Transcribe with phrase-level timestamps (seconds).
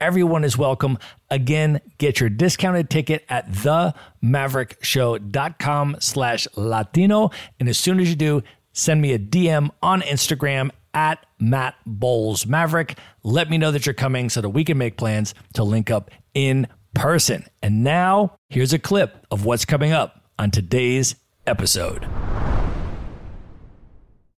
[0.00, 0.98] Everyone is welcome.
[1.30, 7.30] Again, get your discounted ticket at themaverickshow.com slash Latino.
[7.58, 12.46] And as soon as you do, send me a DM on Instagram at Matt Bowles
[12.46, 12.98] Maverick.
[13.22, 16.10] Let me know that you're coming so that we can make plans to link up
[16.34, 17.46] in person.
[17.62, 21.16] And now, here's a clip of what's coming up on today's
[21.46, 22.06] episode.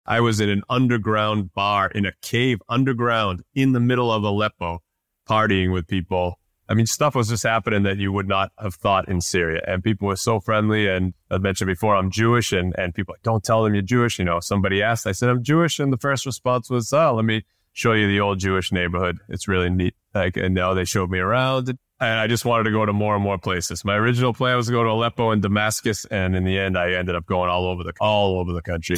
[0.05, 4.79] I was in an underground bar in a cave underground in the middle of Aleppo,
[5.27, 6.39] partying with people.
[6.69, 9.61] I mean, stuff was just happening that you would not have thought in Syria.
[9.65, 10.87] And people were so friendly.
[10.87, 12.51] And I mentioned before, I'm Jewish.
[12.51, 14.19] And, and people don't tell them you're Jewish.
[14.19, 15.79] You know, somebody asked, I said, I'm Jewish.
[15.79, 19.19] And the first response was, oh, let me show you the old Jewish neighborhood.
[19.29, 19.95] It's really neat.
[20.13, 21.69] Like, and now they showed me around.
[21.99, 23.85] And I just wanted to go to more and more places.
[23.85, 26.05] My original plan was to go to Aleppo and Damascus.
[26.05, 28.97] And in the end, I ended up going all over the, all over the country.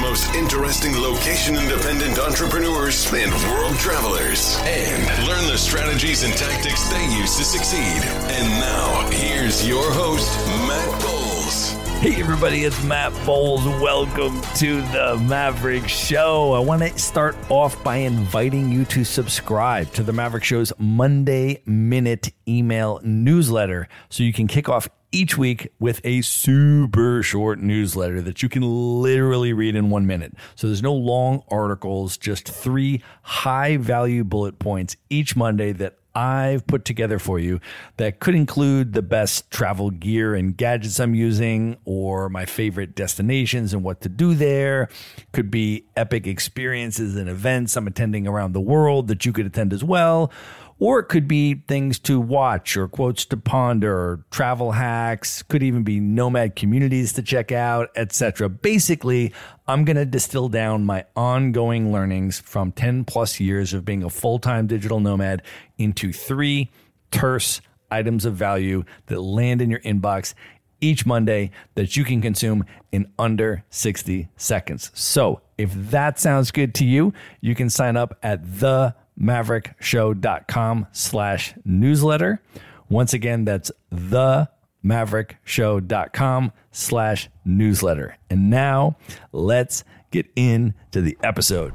[0.00, 7.04] Most interesting location independent entrepreneurs and world travelers and learn the strategies and tactics they
[7.16, 8.02] use to succeed.
[8.30, 11.72] And now, here's your host, Matt Bowles.
[12.00, 13.64] Hey, everybody, it's Matt Bowles.
[13.64, 16.52] Welcome to the Maverick Show.
[16.52, 21.62] I want to start off by inviting you to subscribe to the Maverick Show's Monday
[21.66, 28.20] Minute email newsletter so you can kick off each week with a super short newsletter
[28.20, 28.62] that you can
[29.00, 30.34] literally read in one minute.
[30.56, 36.66] So there's no long articles, just three high value bullet points each Monday that I've
[36.66, 37.60] put together for you
[37.96, 43.72] that could include the best travel gear and gadgets I'm using, or my favorite destinations
[43.72, 44.88] and what to do there.
[45.32, 49.72] Could be epic experiences and events I'm attending around the world that you could attend
[49.72, 50.30] as well
[50.78, 55.62] or it could be things to watch or quotes to ponder or travel hacks could
[55.62, 59.32] even be nomad communities to check out etc basically
[59.66, 64.10] i'm going to distill down my ongoing learnings from 10 plus years of being a
[64.10, 65.42] full-time digital nomad
[65.78, 66.70] into three
[67.10, 70.34] terse items of value that land in your inbox
[70.80, 74.90] each Monday that you can consume in under 60 seconds.
[74.94, 81.54] So, if that sounds good to you, you can sign up at the maverickshow.com slash
[81.64, 82.40] newsletter.
[82.88, 84.48] Once again, that's the
[84.84, 88.16] maverickshow.com slash newsletter.
[88.28, 88.96] And now
[89.32, 91.72] let's get into the episode.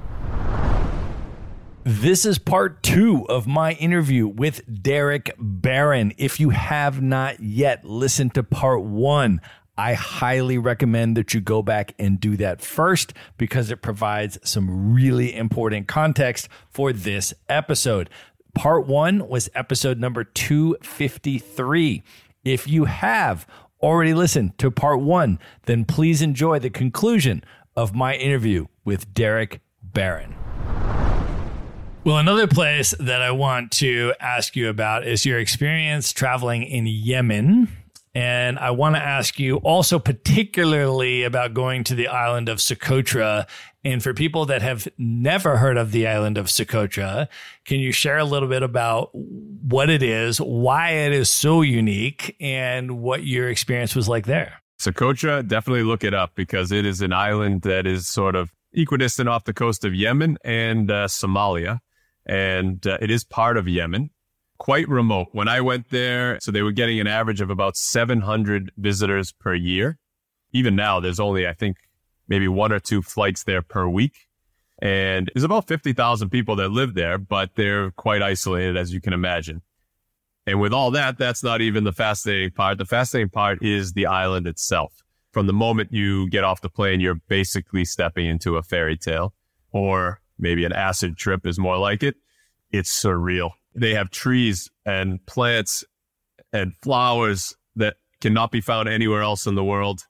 [1.83, 6.13] This is part two of my interview with Derek Baron.
[6.17, 9.41] If you have not yet listened to part one,
[9.79, 14.93] I highly recommend that you go back and do that first because it provides some
[14.93, 18.09] really important context for this episode.
[18.53, 22.03] Part one was episode number 253.
[22.43, 23.47] If you have
[23.81, 27.41] already listened to part one, then please enjoy the conclusion
[27.77, 30.35] of my interview with Derek Baron.
[32.03, 36.85] Well, another place that I want to ask you about is your experience traveling in
[36.85, 37.69] Yemen
[38.15, 43.47] and I want to ask you also, particularly about going to the island of Socotra.
[43.83, 47.27] And for people that have never heard of the island of Socotra,
[47.65, 52.35] can you share a little bit about what it is, why it is so unique,
[52.39, 54.61] and what your experience was like there?
[54.79, 59.29] Socotra, definitely look it up because it is an island that is sort of equidistant
[59.29, 61.79] off the coast of Yemen and uh, Somalia.
[62.25, 64.09] And uh, it is part of Yemen
[64.59, 65.29] quite remote.
[65.31, 69.55] When I went there, so they were getting an average of about 700 visitors per
[69.55, 69.97] year.
[70.51, 71.77] Even now, there's only, I think,
[72.27, 74.27] maybe one or two flights there per week.
[74.81, 79.13] And there's about 50,000 people that live there, but they're quite isolated, as you can
[79.13, 79.61] imagine.
[80.45, 82.77] And with all that, that's not even the fascinating part.
[82.77, 85.03] The fascinating part is the island itself.
[85.31, 89.33] From the moment you get off the plane, you're basically stepping into a fairy tale,
[89.71, 92.15] or maybe an acid trip is more like it.
[92.71, 93.51] It's surreal.
[93.79, 95.83] They have trees and plants
[96.51, 100.01] and flowers that cannot be found anywhere else in the world.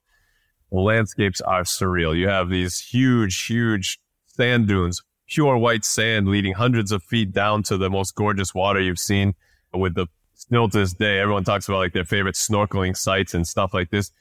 [0.72, 2.18] The landscapes are surreal.
[2.18, 7.64] You have these huge, huge sand dunes, pure white sand leading hundreds of feet down
[7.64, 9.36] to the most gorgeous water you've seen
[9.74, 11.20] with the still to this day.
[11.20, 14.12] Everyone talks about like their favorite snorkeling sites and stuff like this.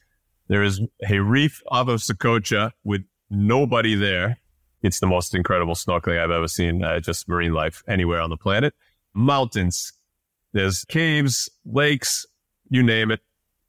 [0.48, 4.40] There is a reef off of Socotra with nobody there.
[4.82, 8.36] It's the most incredible snorkeling I've ever seen, uh, just marine life anywhere on the
[8.36, 8.74] planet.
[9.18, 9.92] Mountains,
[10.52, 12.24] there's caves, lakes,
[12.70, 13.20] you name it,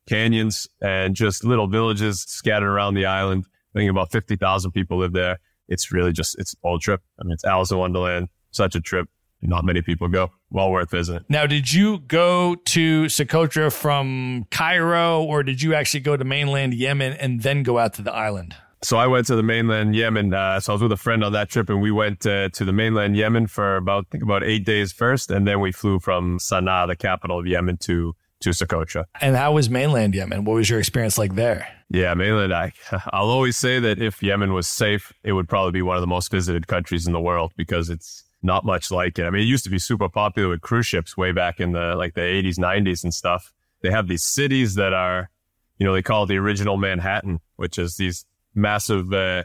[0.08, 3.46] canyons, and just little villages scattered around the island.
[3.76, 5.40] I think about 50,000 people live there.
[5.68, 7.02] It's really just, it's a whole trip.
[7.20, 9.10] I mean, it's Alice in Wonderland, such a trip.
[9.42, 10.32] Not many people go.
[10.50, 11.26] Well worth visiting.
[11.30, 16.74] Now, did you go to Socotra from Cairo or did you actually go to mainland
[16.74, 18.56] Yemen and then go out to the island?
[18.82, 20.34] So I went to the mainland Yemen.
[20.34, 22.66] Uh, so I was with a friend on that trip, and we went uh, to
[22.66, 26.00] the mainland Yemen for about I think about eight days first, and then we flew
[26.00, 29.06] from Sana'a, the capital of Yemen, to to Socotra.
[29.20, 30.46] And how was mainland Yemen?
[30.46, 31.68] What was your experience like there?
[31.90, 32.54] Yeah, mainland.
[32.54, 32.72] I
[33.12, 36.08] I'll always say that if Yemen was safe, it would probably be one of the
[36.08, 39.26] most visited countries in the world because it's not much like it.
[39.26, 41.96] I mean, it used to be super popular with cruise ships way back in the
[41.96, 43.54] like the 80s, 90s, and stuff.
[43.82, 45.30] They have these cities that are,
[45.78, 48.26] you know, they call it the original Manhattan, which is these
[48.56, 49.44] massive uh,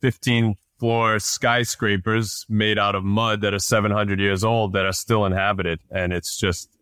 [0.00, 5.24] 15 floor skyscrapers made out of mud that are 700 years old that are still
[5.24, 5.78] inhabited.
[5.92, 6.76] And it's just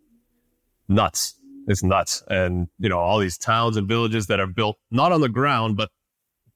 [0.88, 1.34] nuts.
[1.66, 2.22] It's nuts.
[2.28, 5.76] And, you know, all these towns and villages that are built not on the ground,
[5.76, 5.90] but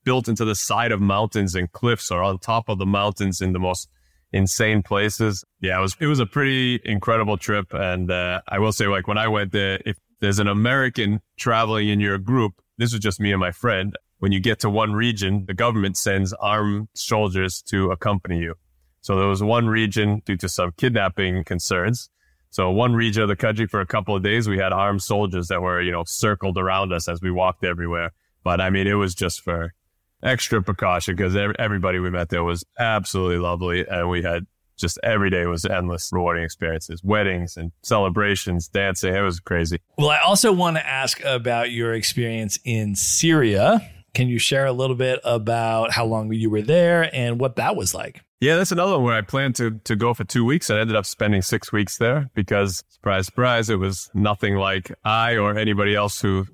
[0.05, 3.53] built into the side of mountains and cliffs or on top of the mountains in
[3.53, 3.91] the most
[4.33, 5.45] insane places.
[5.61, 7.75] Yeah, it was, it was a pretty incredible trip.
[7.75, 11.91] And, uh, I will say, like, when I went there, if there's an American traveling
[11.91, 13.95] in your group, this was just me and my friend
[14.25, 18.55] when you get to one region, the government sends armed soldiers to accompany you.
[19.03, 22.09] So there was one region due to some kidnapping concerns.
[22.49, 25.49] So one region of the country for a couple of days, we had armed soldiers
[25.49, 28.13] that were, you know, circled around us as we walked everywhere.
[28.43, 29.75] But I mean, it was just for
[30.23, 33.87] extra precaution because everybody we met there was absolutely lovely.
[33.87, 34.47] And we had
[34.79, 39.15] just every day was endless rewarding experiences, weddings and celebrations, dancing.
[39.15, 39.83] It was crazy.
[39.99, 43.91] Well, I also want to ask about your experience in Syria.
[44.15, 47.77] Can you share a little bit about how long you were there and what that
[47.77, 48.23] was like?
[48.41, 50.71] Yeah, that's another one where I planned to to go for two weeks.
[50.71, 54.93] And I ended up spending six weeks there because, surprise, surprise, it was nothing like
[55.05, 56.47] I or anybody else who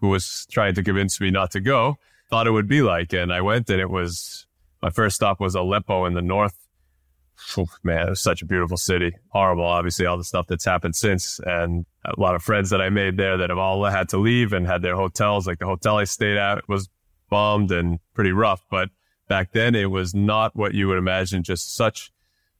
[0.00, 1.98] who was trying to convince me not to go
[2.34, 3.12] thought it would be like.
[3.12, 4.46] And I went, and it was
[4.82, 6.58] my first stop was Aleppo in the north.
[7.84, 9.12] Man, it was such a beautiful city.
[9.28, 12.90] Horrible, obviously, all the stuff that's happened since, and a lot of friends that I
[12.90, 15.46] made there that have all had to leave and had their hotels.
[15.46, 16.88] Like the hotel I stayed at was
[17.34, 18.64] bombed and pretty rough.
[18.70, 18.90] But
[19.28, 22.12] back then it was not what you would imagine, just such,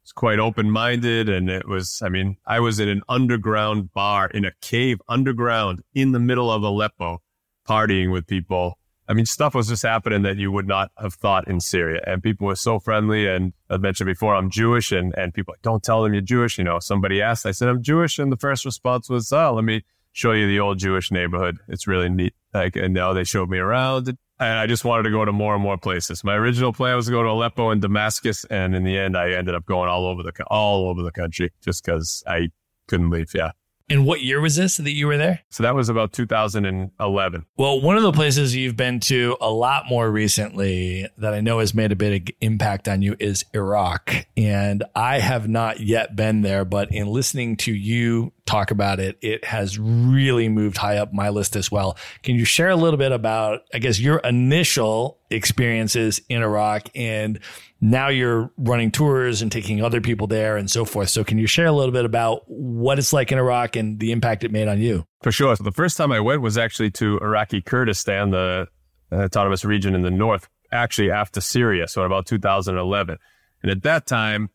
[0.02, 1.28] it's quite open minded.
[1.28, 5.84] And it was, I mean, I was in an underground bar in a cave underground
[5.94, 7.22] in the middle of Aleppo
[7.68, 8.80] partying with people.
[9.08, 12.00] I mean, stuff was just happening that you would not have thought in Syria.
[12.04, 13.28] And people were so friendly.
[13.28, 16.58] And I mentioned before, I'm Jewish and, and people like, don't tell them you're Jewish.
[16.58, 18.18] You know, somebody asked, I said, I'm Jewish.
[18.18, 21.58] And the first response was, oh, let me show you the old Jewish neighborhood.
[21.68, 22.34] It's really neat.
[22.52, 25.54] Like, and now they showed me around and I just wanted to go to more
[25.54, 26.24] and more places.
[26.24, 29.30] My original plan was to go to Aleppo and Damascus, and in the end, I
[29.30, 32.50] ended up going all over the all over the country just because I
[32.88, 33.34] couldn't leave.
[33.34, 33.52] Yeah.
[33.90, 35.40] And what year was this that you were there?
[35.50, 37.46] So that was about 2011.
[37.58, 41.58] Well, one of the places you've been to a lot more recently that I know
[41.58, 44.26] has made a big impact on you is Iraq.
[44.38, 49.16] And I have not yet been there, but in listening to you talk about it,
[49.22, 51.96] it has really moved high up my list as well.
[52.22, 57.40] Can you share a little bit about, I guess, your initial experiences in Iraq and
[57.80, 61.10] now you're running tours and taking other people there and so forth.
[61.10, 64.10] So can you share a little bit about what it's like in Iraq and the
[64.10, 65.04] impact it made on you?
[65.22, 65.54] For sure.
[65.54, 68.68] So the first time I went was actually to Iraqi Kurdistan, the
[69.12, 71.86] uh, autonomous region in the north, actually after Syria.
[71.86, 73.18] So about 2011.
[73.62, 74.48] And at that time,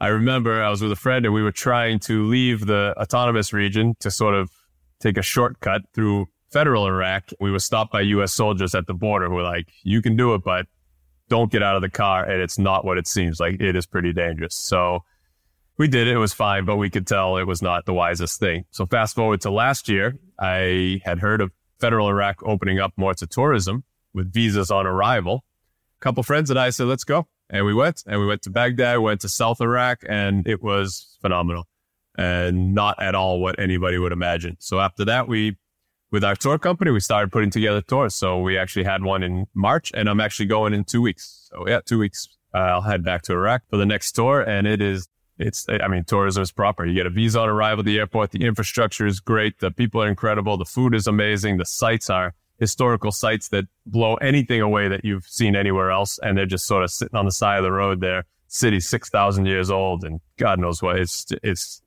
[0.00, 3.52] I remember I was with a friend and we were trying to leave the autonomous
[3.52, 4.50] region to sort of
[5.00, 7.30] take a shortcut through federal Iraq.
[7.40, 8.32] We were stopped by U.S.
[8.32, 10.66] soldiers at the border who were like, you can do it, but
[11.28, 12.24] don't get out of the car.
[12.24, 13.60] And it's not what it seems like.
[13.60, 14.54] It is pretty dangerous.
[14.54, 15.04] So
[15.78, 16.14] we did it.
[16.14, 18.64] It was fine, but we could tell it was not the wisest thing.
[18.70, 23.14] So fast forward to last year, I had heard of federal Iraq opening up more
[23.14, 25.44] to tourism with visas on arrival.
[26.00, 27.26] A couple friends and I said, let's go.
[27.50, 31.16] And we went and we went to Baghdad, went to South Iraq, and it was
[31.22, 31.66] phenomenal
[32.18, 34.56] and not at all what anybody would imagine.
[34.58, 35.56] So after that, we
[36.10, 38.14] with our tour company, we started putting together tours.
[38.14, 41.48] So we actually had one in March, and I'm actually going in two weeks.
[41.50, 42.28] So yeah, two weeks.
[42.54, 45.08] Uh, I'll head back to Iraq for the next tour, and it is.
[45.40, 46.84] It's, I mean, tourism is proper.
[46.84, 48.32] You get a visa on arrival at the airport.
[48.32, 49.60] The infrastructure is great.
[49.60, 50.56] The people are incredible.
[50.56, 51.58] The food is amazing.
[51.58, 56.18] The sites are historical sites that blow anything away that you've seen anywhere else.
[56.22, 58.24] And they're just sort of sitting on the side of the road there.
[58.48, 60.98] City 6,000 years old and God knows what.
[60.98, 61.82] It's, it's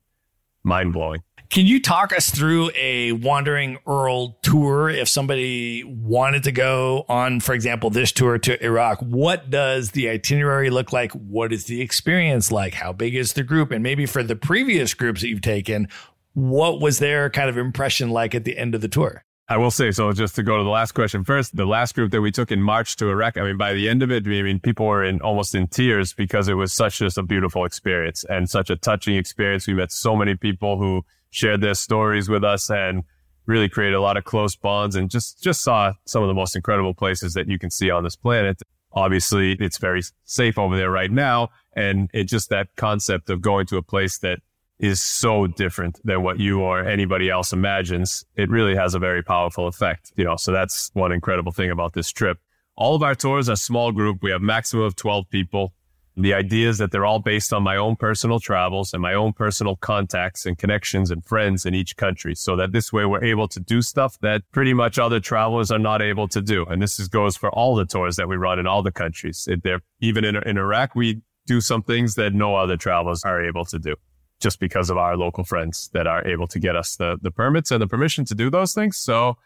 [0.62, 1.22] mind blowing.
[1.52, 7.40] Can you talk us through a Wandering Earl tour if somebody wanted to go on,
[7.40, 9.00] for example, this tour to Iraq?
[9.00, 11.12] What does the itinerary look like?
[11.12, 12.72] What is the experience like?
[12.72, 13.70] How big is the group?
[13.70, 15.88] And maybe for the previous groups that you've taken,
[16.32, 19.22] what was their kind of impression like at the end of the tour?
[19.48, 20.12] I will say so.
[20.12, 22.62] Just to go to the last question first, the last group that we took in
[22.62, 23.36] March to Iraq.
[23.36, 26.14] I mean, by the end of it, I mean people were in almost in tears
[26.14, 29.66] because it was such just a beautiful experience and such a touching experience.
[29.66, 33.04] We met so many people who shared their stories with us and
[33.46, 36.54] really created a lot of close bonds and just just saw some of the most
[36.54, 38.62] incredible places that you can see on this planet.
[38.92, 43.66] Obviously, it's very safe over there right now, and it just that concept of going
[43.66, 44.40] to a place that
[44.82, 49.22] is so different than what you or anybody else imagines, it really has a very
[49.22, 50.12] powerful effect.
[50.16, 52.38] You know, so that's one incredible thing about this trip.
[52.76, 54.18] All of our tours are small group.
[54.22, 55.72] We have maximum of 12 people.
[56.16, 59.32] The idea is that they're all based on my own personal travels and my own
[59.32, 62.34] personal contacts and connections and friends in each country.
[62.34, 65.78] So that this way we're able to do stuff that pretty much other travelers are
[65.78, 66.66] not able to do.
[66.66, 69.48] And this is, goes for all the tours that we run in all the countries.
[69.48, 69.62] It,
[70.00, 73.78] even in, in Iraq, we do some things that no other travelers are able to
[73.78, 73.94] do
[74.42, 77.70] just because of our local friends that are able to get us the, the permits
[77.70, 78.96] and the permission to do those things.
[78.96, 79.36] So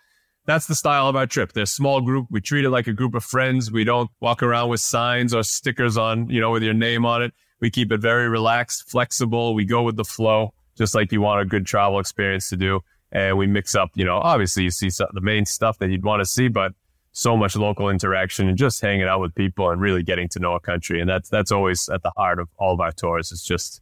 [0.47, 1.53] that's the style of our trip.
[1.53, 2.29] They're small group.
[2.31, 3.71] We treat it like a group of friends.
[3.71, 7.23] We don't walk around with signs or stickers on, you know, with your name on
[7.23, 7.35] it.
[7.61, 9.55] We keep it very relaxed, flexible.
[9.55, 12.81] We go with the flow, just like you want a good travel experience to do.
[13.13, 16.05] And we mix up, you know, obviously you see some, the main stuff that you'd
[16.05, 16.73] want to see, but
[17.13, 20.55] so much local interaction and just hanging out with people and really getting to know
[20.55, 21.01] a country.
[21.01, 23.33] And that's, that's always at the heart of all of our tours.
[23.33, 23.81] It's just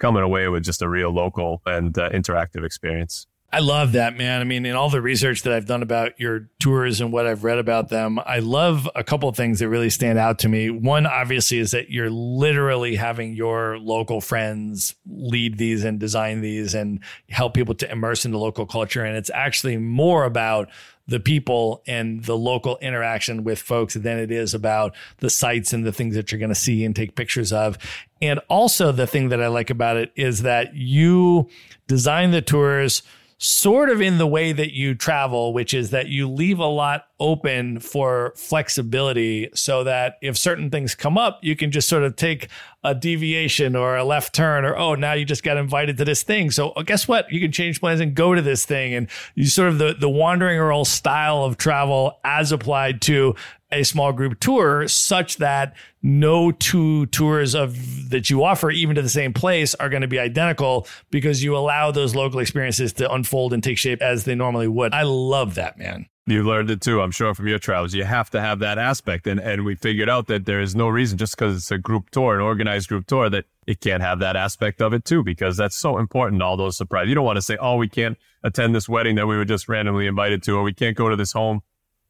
[0.00, 3.26] coming away with just a real local and uh, interactive experience.
[3.52, 4.40] I love that, man.
[4.40, 7.42] I mean, in all the research that I've done about your tours and what I've
[7.42, 10.70] read about them, I love a couple of things that really stand out to me.
[10.70, 16.74] One, obviously, is that you're literally having your local friends lead these and design these
[16.74, 19.04] and help people to immerse in the local culture.
[19.04, 20.68] And it's actually more about
[21.08, 25.84] the people and the local interaction with folks than it is about the sites and
[25.84, 27.76] the things that you're going to see and take pictures of.
[28.22, 31.48] And also, the thing that I like about it is that you
[31.88, 33.02] design the tours
[33.42, 37.06] sort of in the way that you travel, which is that you leave a lot
[37.18, 42.16] open for flexibility so that if certain things come up, you can just sort of
[42.16, 42.48] take
[42.84, 46.22] a deviation or a left turn or, oh, now you just got invited to this
[46.22, 46.50] thing.
[46.50, 47.32] So uh, guess what?
[47.32, 48.92] You can change plans and go to this thing.
[48.92, 53.34] And you sort of the, the wandering Earl style of travel as applied to
[53.72, 59.02] a small group tour such that no two tours of that you offer even to
[59.02, 63.12] the same place are going to be identical because you allow those local experiences to
[63.12, 64.92] unfold and take shape as they normally would.
[64.94, 66.06] I love that, man.
[66.26, 67.92] You learned it too, I'm sure, from your travels.
[67.92, 69.26] You have to have that aspect.
[69.26, 72.10] And, and we figured out that there is no reason, just because it's a group
[72.10, 75.56] tour, an organized group tour, that it can't have that aspect of it too, because
[75.56, 77.08] that's so important, all those surprises.
[77.08, 79.68] You don't want to say, oh, we can't attend this wedding that we were just
[79.68, 81.62] randomly invited to, or we can't go to this home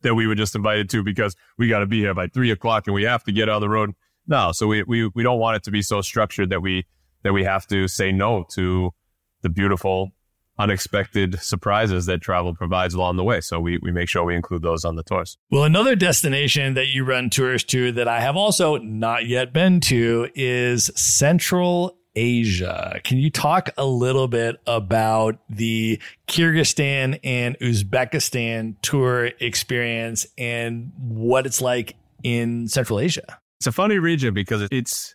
[0.03, 2.87] that we were just invited to because we got to be here by three o'clock
[2.87, 3.95] and we have to get on the road.
[4.27, 6.87] No, so we, we, we don't want it to be so structured that we,
[7.23, 8.93] that we have to say no to
[9.43, 10.13] the beautiful,
[10.59, 13.41] unexpected surprises that travel provides along the way.
[13.41, 15.39] So we, we make sure we include those on the tours.
[15.51, 19.81] Well, another destination that you run tours to that I have also not yet been
[19.81, 23.01] to is Central Asia.
[23.05, 31.47] Can you talk a little bit about the Kyrgyzstan and Uzbekistan tour experience and what
[31.47, 33.39] it's like in Central Asia?
[33.59, 35.15] It's a funny region because it's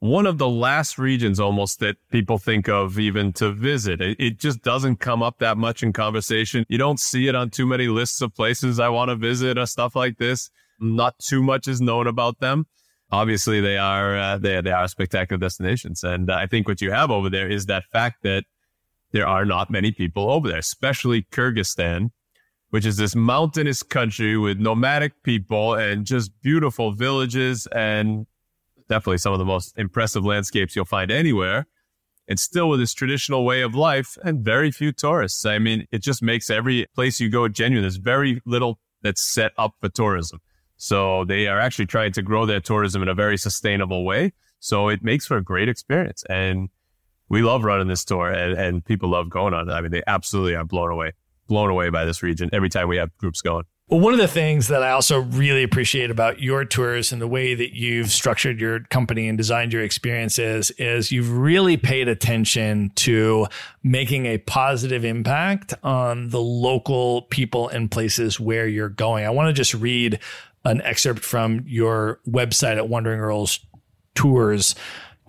[0.00, 4.00] one of the last regions almost that people think of even to visit.
[4.00, 6.66] It, just doesn't come up that much in conversation.
[6.68, 9.66] You don't see it on too many lists of places I want to visit or
[9.66, 10.50] stuff like this.
[10.80, 12.66] Not too much is known about them
[13.14, 16.90] obviously they are uh, they they are spectacular destinations, and uh, I think what you
[16.90, 18.44] have over there is that fact that
[19.12, 22.10] there are not many people over there, especially Kyrgyzstan,
[22.70, 28.26] which is this mountainous country with nomadic people and just beautiful villages and
[28.88, 31.66] definitely some of the most impressive landscapes you'll find anywhere.
[32.26, 35.44] And still with this traditional way of life and very few tourists.
[35.44, 37.82] I mean, it just makes every place you go genuine.
[37.82, 40.40] There's very little that's set up for tourism.
[40.76, 44.32] So they are actually trying to grow their tourism in a very sustainable way.
[44.60, 46.24] So it makes for a great experience.
[46.28, 46.68] And
[47.28, 49.72] we love running this tour and, and people love going on it.
[49.72, 51.12] I mean, they absolutely are blown away,
[51.48, 53.64] blown away by this region every time we have groups going.
[53.88, 57.28] Well, one of the things that I also really appreciate about your tours and the
[57.28, 62.92] way that you've structured your company and designed your experiences is you've really paid attention
[62.96, 63.46] to
[63.82, 69.26] making a positive impact on the local people and places where you're going.
[69.26, 70.18] I want to just read
[70.64, 73.60] an excerpt from your website at Wandering Earls
[74.14, 74.74] Tours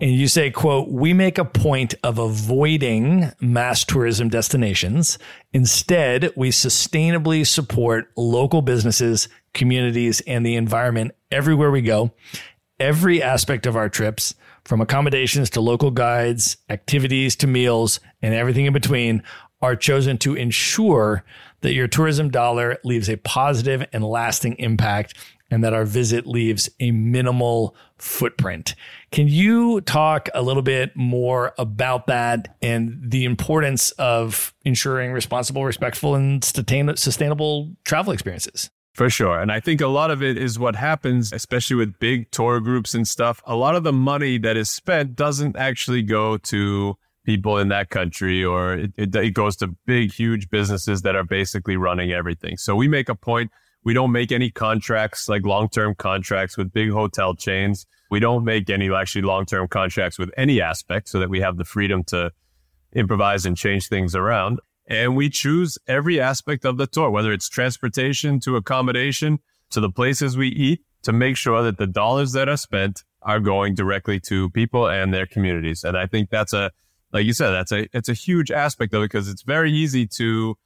[0.00, 5.18] and you say quote we make a point of avoiding mass tourism destinations.
[5.52, 12.12] Instead we sustainably support local businesses communities and the environment everywhere we go.
[12.78, 18.66] Every aspect of our trips from accommodations to local guides activities to meals and everything
[18.66, 19.22] in between
[19.62, 21.24] are chosen to ensure
[21.66, 25.14] that your tourism dollar leaves a positive and lasting impact
[25.50, 28.76] and that our visit leaves a minimal footprint.
[29.10, 35.64] Can you talk a little bit more about that and the importance of ensuring responsible,
[35.64, 38.70] respectful, and sustainable travel experiences?
[38.94, 39.40] For sure.
[39.40, 42.94] And I think a lot of it is what happens, especially with big tour groups
[42.94, 43.42] and stuff.
[43.44, 46.96] A lot of the money that is spent doesn't actually go to
[47.26, 51.24] people in that country or it, it, it goes to big, huge businesses that are
[51.24, 52.56] basically running everything.
[52.56, 53.50] So we make a point
[53.86, 57.86] we don't make any contracts like long term contracts with big hotel chains.
[58.10, 61.56] We don't make any actually long term contracts with any aspect so that we have
[61.56, 62.32] the freedom to
[62.92, 64.58] improvise and change things around.
[64.88, 69.38] And we choose every aspect of the tour, whether it's transportation to accommodation
[69.70, 73.38] to the places we eat to make sure that the dollars that are spent are
[73.38, 75.84] going directly to people and their communities.
[75.84, 76.72] And I think that's a,
[77.12, 80.56] like you said, that's a, it's a huge aspect it because it's very easy to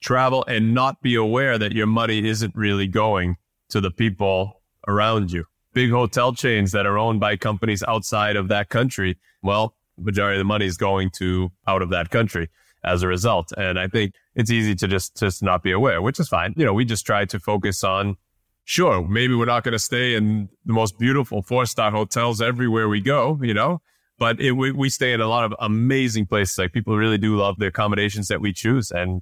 [0.00, 3.36] travel and not be aware that your money isn't really going
[3.70, 5.44] to the people around you.
[5.72, 10.40] Big hotel chains that are owned by companies outside of that country, well, majority of
[10.40, 12.50] the money is going to out of that country
[12.84, 13.52] as a result.
[13.56, 16.54] And I think it's easy to just just not be aware, which is fine.
[16.56, 18.16] You know, we just try to focus on
[18.64, 23.00] sure, maybe we're not going to stay in the most beautiful four-star hotels everywhere we
[23.00, 23.80] go, you know,
[24.22, 26.56] but it, we, we stay in a lot of amazing places.
[26.56, 29.20] Like people really do love the accommodations that we choose and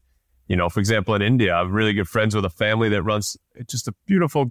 [0.50, 3.36] you know, for example, in India, I'm really good friends with a family that runs
[3.68, 4.50] just a beautiful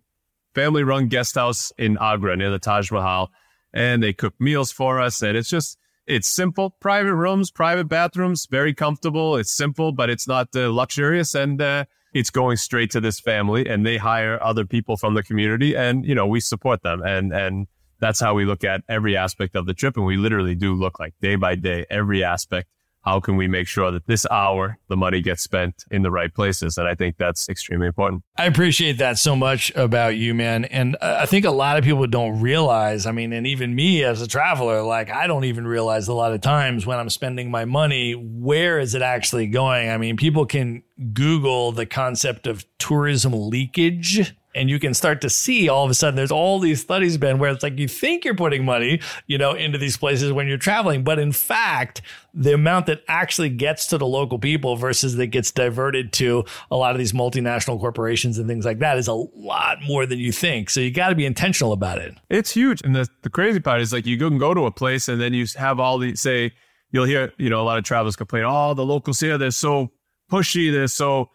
[0.56, 3.30] family run guest house in Agra near the Taj Mahal.
[3.74, 5.22] And they cook meals for us.
[5.22, 9.36] And it's just, it's simple, private rooms, private bathrooms, very comfortable.
[9.36, 11.36] It's simple, but it's not uh, luxurious.
[11.36, 15.22] And uh, it's going straight to this family and they hire other people from the
[15.22, 17.02] community and, you know, we support them.
[17.04, 17.68] And, and,
[18.00, 19.98] that's how we look at every aspect of the trip.
[19.98, 22.70] And we literally do look like day by day, every aspect.
[23.02, 26.34] How can we make sure that this hour the money gets spent in the right
[26.34, 26.78] places?
[26.78, 28.24] And i think that's extremely important.
[28.38, 30.66] I appreciate that so much about you man.
[30.66, 34.22] And i think a lot of people don't realize i mean and even me as
[34.22, 37.64] a traveler like i don't even realize a lot of times when i'm spending my
[37.64, 39.90] money where is it actually going?
[39.90, 40.84] I mean people can
[41.14, 45.94] google the concept of tourism leakage and you can start to see all of a
[45.94, 49.38] sudden there's all these studies been where it's like you think you're putting money you
[49.38, 52.02] know into these places when you're traveling but in fact
[52.34, 56.78] the amount that actually gets to the local people versus that gets diverted to a
[56.78, 60.32] lot of these multinational corporations and things like that is a lot more than you
[60.32, 60.70] think.
[60.70, 62.16] So you got to be intentional about it.
[62.30, 62.82] It's huge.
[62.82, 65.34] And the, the crazy part is like you can go to a place and then
[65.34, 66.54] you have all the say
[66.92, 69.92] you'll hear you know a lot of travelers complain oh the locals here they're so
[70.32, 71.30] pushy they're so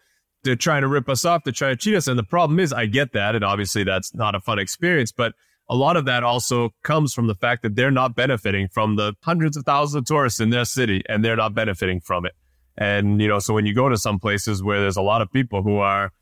[0.44, 2.07] they're trying to rip us off, they're trying to cheat us.
[2.07, 3.35] And the problem is, I get that.
[3.35, 5.11] And obviously, that's not a fun experience.
[5.11, 5.35] But
[5.68, 9.14] a lot of that also comes from the fact that they're not benefiting from the
[9.22, 12.33] hundreds of thousands of tourists in their city and they're not benefiting from it.
[12.76, 15.33] And, you know, so when you go to some places where there's a lot of
[15.33, 16.12] people who are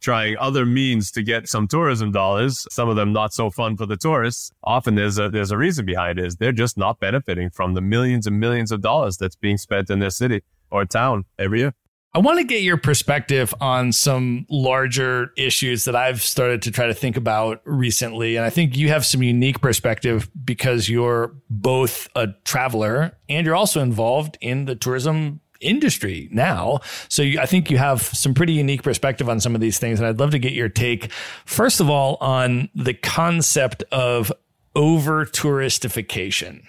[0.00, 3.86] trying other means to get some tourism dollars, some of them not so fun for
[3.86, 7.48] the tourists, often there's a, there's a reason behind it is they're just not benefiting
[7.48, 11.24] from the millions and millions of dollars that's being spent in their city or town
[11.38, 11.74] every year.
[12.16, 16.86] I want to get your perspective on some larger issues that I've started to try
[16.86, 18.36] to think about recently.
[18.36, 23.56] And I think you have some unique perspective because you're both a traveler and you're
[23.56, 26.78] also involved in the tourism industry now.
[27.08, 29.98] So you, I think you have some pretty unique perspective on some of these things.
[29.98, 31.10] And I'd love to get your take,
[31.44, 34.32] first of all, on the concept of
[34.76, 36.62] over touristification.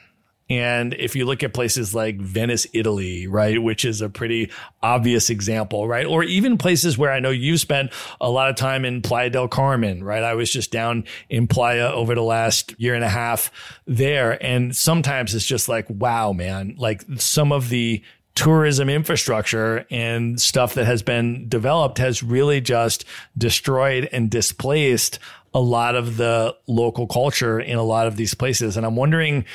[0.49, 4.51] And if you look at places like Venice, Italy, right, which is a pretty
[4.83, 6.05] obvious example, right?
[6.05, 9.47] Or even places where I know you spent a lot of time in Playa del
[9.47, 10.21] Carmen, right?
[10.21, 13.51] I was just down in Playa over the last year and a half
[13.87, 14.43] there.
[14.43, 18.03] And sometimes it's just like, wow, man, like some of the
[18.35, 23.05] tourism infrastructure and stuff that has been developed has really just
[23.37, 25.17] destroyed and displaced
[25.55, 28.75] a lot of the local culture in a lot of these places.
[28.77, 29.45] And I'm wondering,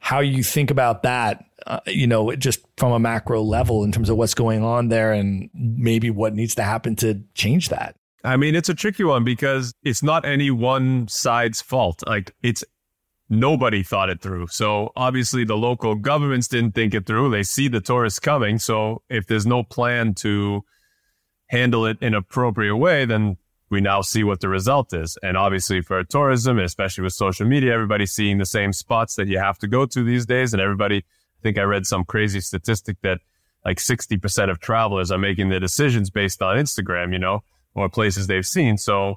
[0.00, 4.10] how you think about that, uh, you know, just from a macro level in terms
[4.10, 7.94] of what's going on there and maybe what needs to happen to change that.
[8.24, 12.02] I mean, it's a tricky one because it's not any one side's fault.
[12.06, 12.64] Like it's
[13.28, 14.48] nobody thought it through.
[14.48, 17.30] So obviously the local governments didn't think it through.
[17.30, 18.58] They see the tourists coming.
[18.58, 20.64] So if there's no plan to
[21.48, 23.36] handle it in appropriate way, then
[23.70, 25.16] we now see what the result is.
[25.22, 29.38] And obviously for tourism, especially with social media, everybody's seeing the same spots that you
[29.38, 30.52] have to go to these days.
[30.52, 33.20] And everybody, I think I read some crazy statistic that
[33.64, 38.26] like 60% of travelers are making their decisions based on Instagram, you know, or places
[38.26, 38.76] they've seen.
[38.76, 39.16] So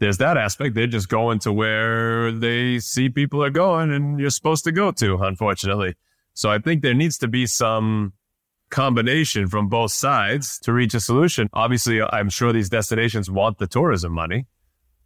[0.00, 0.74] there's that aspect.
[0.74, 4.90] They're just going to where they see people are going and you're supposed to go
[4.90, 5.94] to, unfortunately.
[6.34, 8.14] So I think there needs to be some
[8.72, 11.48] combination from both sides to reach a solution.
[11.52, 14.46] Obviously, I'm sure these destinations want the tourism money,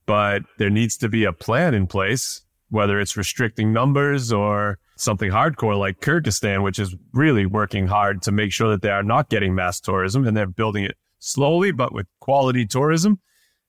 [0.07, 5.31] but there needs to be a plan in place, whether it's restricting numbers or something
[5.31, 9.29] hardcore like Kyrgyzstan, which is really working hard to make sure that they are not
[9.29, 13.21] getting mass tourism and they're building it slowly, but with quality tourism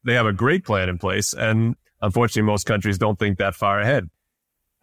[0.07, 1.33] they have a great plan in place.
[1.33, 4.09] And unfortunately, most countries don't think that far ahead.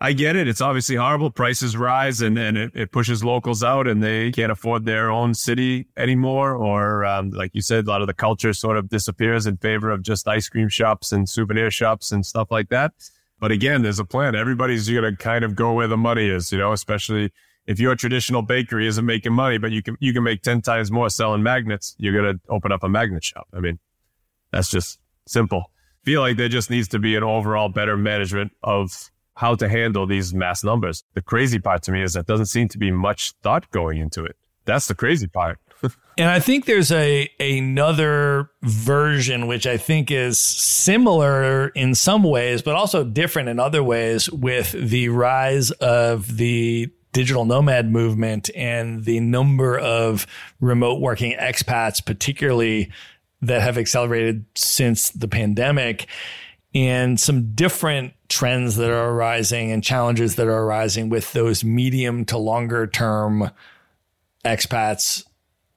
[0.04, 0.46] I get it.
[0.46, 1.30] It's obviously horrible.
[1.30, 5.32] Prices rise and, and it, it pushes locals out and they can't afford their own
[5.34, 6.54] city anymore.
[6.54, 9.90] Or, um, like you said, a lot of the culture sort of disappears in favor
[9.90, 12.92] of just ice cream shops and souvenir shops and stuff like that.
[13.40, 14.34] But again, there's a plan.
[14.34, 17.32] Everybody's going to kind of go where the money is, you know, especially
[17.66, 20.92] if your traditional bakery isn't making money, but you can, you can make 10 times
[20.92, 21.96] more selling magnets.
[21.98, 23.48] You're going to open up a magnet shop.
[23.54, 23.78] I mean,
[24.52, 25.70] that's just Simple.
[26.04, 30.06] Feel like there just needs to be an overall better management of how to handle
[30.06, 31.04] these mass numbers.
[31.14, 34.24] The crazy part to me is that doesn't seem to be much thought going into
[34.24, 34.36] it.
[34.64, 35.58] That's the crazy part.
[36.18, 42.62] and I think there's a another version which I think is similar in some ways,
[42.62, 49.04] but also different in other ways with the rise of the digital nomad movement and
[49.04, 50.26] the number of
[50.60, 52.90] remote working expats, particularly
[53.42, 56.06] that have accelerated since the pandemic
[56.74, 62.24] and some different trends that are arising and challenges that are arising with those medium
[62.24, 63.48] to longer term
[64.44, 65.24] expats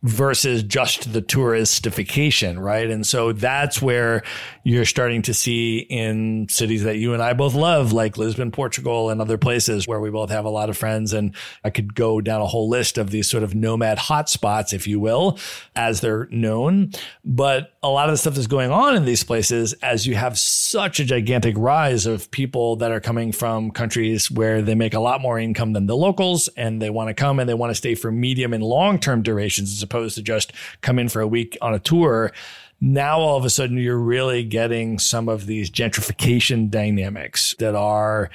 [0.04, 2.88] versus just the touristification, right?
[2.88, 4.22] And so that's where
[4.64, 9.10] you're starting to see in cities that you and I both love, like Lisbon, Portugal,
[9.10, 11.14] and other places where we both have a lot of friends.
[11.14, 14.86] And I could go down a whole list of these sort of nomad hotspots, if
[14.86, 15.40] you will,
[15.76, 16.92] as they're known.
[17.26, 20.38] But a lot of the stuff that's going on in these places, as you have
[20.38, 25.00] such a gigantic rise of people that are coming from countries where they make a
[25.00, 27.76] lot more income than the locals and they want to come and they want to
[27.76, 31.58] stay for medium and long term durations opposed to just come in for a week
[31.62, 32.32] on a tour.
[32.80, 38.30] Now all of a sudden you're really getting some of these gentrification dynamics that are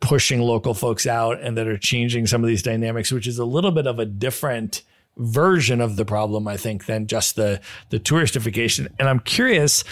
[0.00, 3.44] pushing local folks out and that are changing some of these dynamics, which is a
[3.44, 4.82] little bit of a different
[5.16, 8.88] version of the problem, I think, than just the the touristification.
[8.98, 9.84] And I'm curious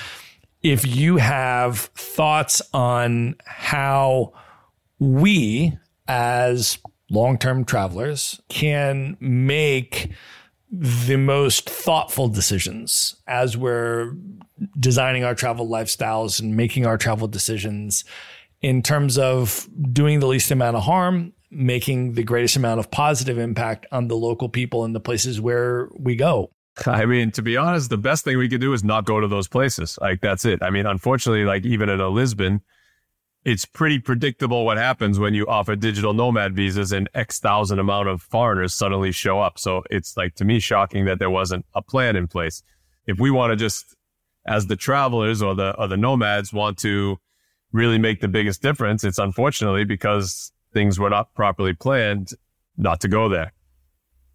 [0.63, 4.33] if you have thoughts on how
[4.99, 6.79] we as
[7.11, 10.11] long-term travelers can make
[10.81, 14.13] the most thoughtful decisions as we're
[14.79, 18.05] designing our travel lifestyles and making our travel decisions
[18.61, 23.39] in terms of doing the least amount of harm, making the greatest amount of positive
[23.39, 26.51] impact on the local people and the places where we go.
[26.87, 29.29] I mean, to be honest, the best thing we could do is not go to
[29.29, 29.99] those places.
[30.01, 30.63] Like that's it.
[30.63, 32.63] I mean, unfortunately, like even in a Lisbon,
[33.45, 38.09] it's pretty predictable what happens when you offer digital nomad visas and X thousand amount
[38.09, 39.59] of foreigners suddenly show up.
[39.59, 42.63] So it's like to me shocking that there wasn't a plan in place.
[43.07, 43.95] If we want to just,
[44.47, 47.19] as the travelers or the or the nomads want to
[47.73, 52.31] really make the biggest difference, it's unfortunately because things were not properly planned
[52.79, 53.53] not to go there.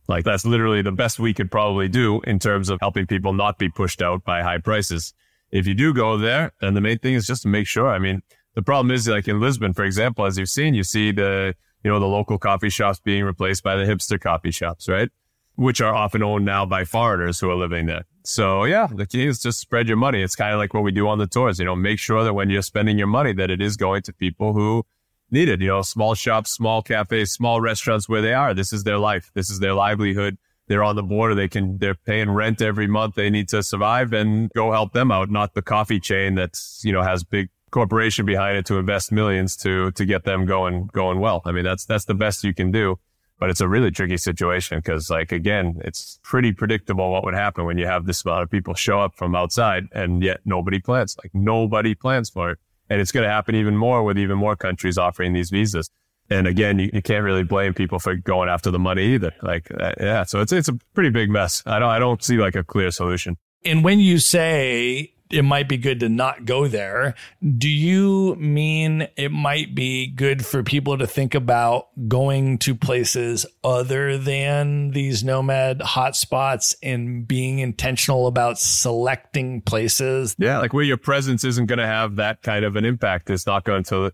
[0.08, 3.58] Like that's literally the best we could probably do in terms of helping people not
[3.58, 5.14] be pushed out by high prices.
[5.52, 7.88] If you do go there, then the main thing is just to make sure.
[7.88, 8.22] I mean,
[8.60, 11.90] the problem is like in Lisbon, for example, as you've seen, you see the, you
[11.90, 15.08] know, the local coffee shops being replaced by the hipster coffee shops, right?
[15.56, 18.04] Which are often owned now by foreigners who are living there.
[18.26, 20.22] So yeah, the key is just spread your money.
[20.22, 22.34] It's kind of like what we do on the tours, you know, make sure that
[22.34, 24.86] when you're spending your money, that it is going to people who
[25.32, 28.54] need it, you know, small shops, small cafes, small restaurants where they are.
[28.54, 29.32] This is their life.
[29.36, 30.38] This is their livelihood.
[30.68, 31.34] They're on the border.
[31.34, 33.16] They can, they're paying rent every month.
[33.16, 36.92] They need to survive and go help them out, not the coffee chain that's, you
[36.92, 41.20] know, has big corporation behind it to invest millions to to get them going going
[41.20, 41.42] well.
[41.46, 43.00] I mean, that's that's the best you can do.
[43.40, 47.64] But it's a really tricky situation because, like, again, it's pretty predictable what would happen
[47.64, 51.16] when you have this amount of people show up from outside and yet nobody plans.
[51.24, 52.60] Like, nobody plans for it.
[52.90, 55.90] And it's going to happen even more with even more countries offering these visas.
[56.30, 59.34] And again, you, you can't really blame people for going after the money either.
[59.42, 61.64] Like, uh, yeah, so it's it's a pretty big mess.
[61.66, 63.38] I don't I don't see like a clear solution.
[63.64, 67.14] And when you say it might be good to not go there.
[67.58, 73.46] Do you mean it might be good for people to think about going to places
[73.64, 80.36] other than these nomad hotspots and being intentional about selecting places?
[80.40, 83.30] Yeah, like where your presence isn't going to have that kind of an impact.
[83.30, 84.12] It's not going to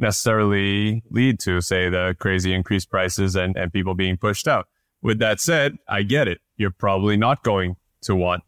[0.00, 4.66] necessarily lead to, say, the crazy increased prices and, and people being pushed out.
[5.00, 6.40] With that said, I get it.
[6.56, 8.42] You're probably not going to want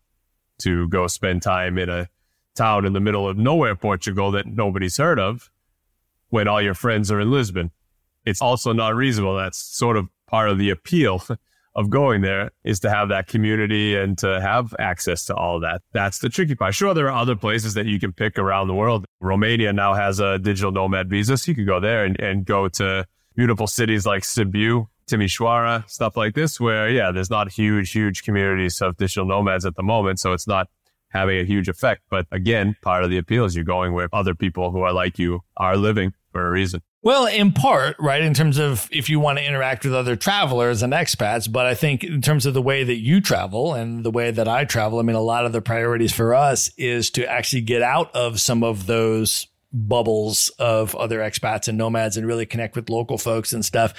[0.61, 2.09] to go spend time in a
[2.55, 5.51] town in the middle of nowhere, Portugal, that nobody's heard of
[6.31, 7.71] when all your friends are in Lisbon.
[8.25, 9.37] It's also not reasonable.
[9.37, 11.23] That's sort of part of the appeal
[11.77, 15.83] of going there is to have that community and to have access to all that.
[15.93, 16.75] That's the tricky part.
[16.75, 19.05] Sure, there are other places that you can pick around the world.
[19.21, 22.69] Romania now has a digital nomad visa, so you could go there and, and go
[22.69, 28.23] to beautiful cities like Sibiu, Timișoara, stuff like this, where, yeah, there's not huge, huge
[28.23, 30.21] communities of digital nomads at the moment.
[30.21, 30.69] So it's not
[31.11, 32.03] having a huge effect.
[32.11, 35.19] But again, part of the appeal is you're going where other people who are like
[35.19, 36.83] you are living for a reason.
[37.03, 40.83] Well, in part, right, in terms of if you want to interact with other travelers
[40.83, 44.11] and expats, but I think in terms of the way that you travel and the
[44.11, 47.25] way that I travel, I mean, a lot of the priorities for us is to
[47.31, 52.47] actually get out of some of those bubbles of other expats and nomads and really
[52.47, 53.93] connect with local folks and stuff.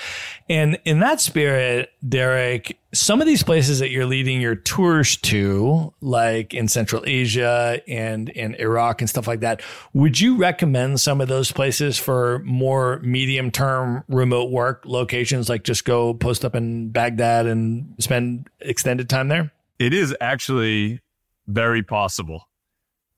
[0.50, 5.94] And in that spirit, Derek, some of these places that you're leading your tours to,
[6.02, 9.62] like in Central Asia and in Iraq and stuff like that,
[9.94, 15.50] would you recommend some of those places for more medium term remote work locations?
[15.50, 19.52] Like just go post up in Baghdad and spend extended time there?
[19.80, 21.02] It is actually
[21.48, 22.48] very possible.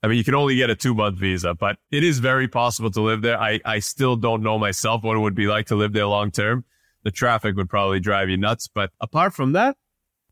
[0.01, 2.89] I mean, you can only get a two month visa, but it is very possible
[2.91, 3.39] to live there.
[3.39, 6.31] I, I still don't know myself what it would be like to live there long
[6.31, 6.63] term.
[7.03, 8.67] The traffic would probably drive you nuts.
[8.67, 9.77] But apart from that,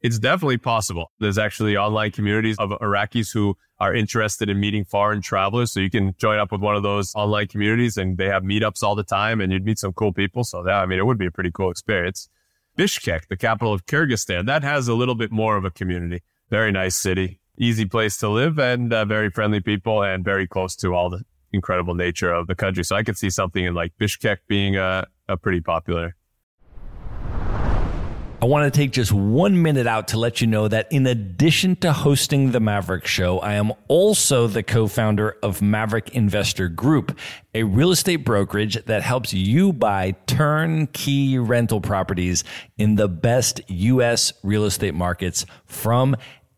[0.01, 1.11] it's definitely possible.
[1.19, 5.71] There's actually online communities of Iraqis who are interested in meeting foreign travelers.
[5.71, 8.83] So you can join up with one of those online communities and they have meetups
[8.83, 10.43] all the time and you'd meet some cool people.
[10.43, 12.29] So that, I mean, it would be a pretty cool experience.
[12.77, 16.21] Bishkek, the capital of Kyrgyzstan, that has a little bit more of a community.
[16.49, 20.75] Very nice city easy place to live and uh, very friendly people and very close
[20.77, 22.83] to all the incredible nature of the country.
[22.83, 26.15] So I could see something in like Bishkek being a, a pretty popular.
[28.39, 31.75] I want to take just one minute out to let you know that in addition
[31.77, 37.17] to hosting the Maverick Show, I am also the co founder of Maverick Investor Group,
[37.55, 42.43] a real estate brokerage that helps you buy turnkey rental properties
[42.77, 44.33] in the best U.S.
[44.43, 46.15] real estate markets from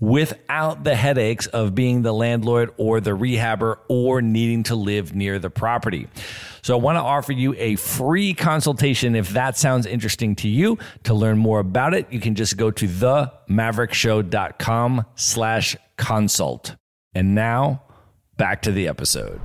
[0.00, 5.38] without the headaches of being the landlord or the rehabber or needing to live near
[5.38, 6.08] the property.
[6.62, 10.78] So I want to offer you a free consultation if that sounds interesting to you.
[11.04, 16.76] To learn more about it, you can just go to themaverickshow.com slash consult.
[17.14, 17.82] And now
[18.36, 19.40] back to the episode.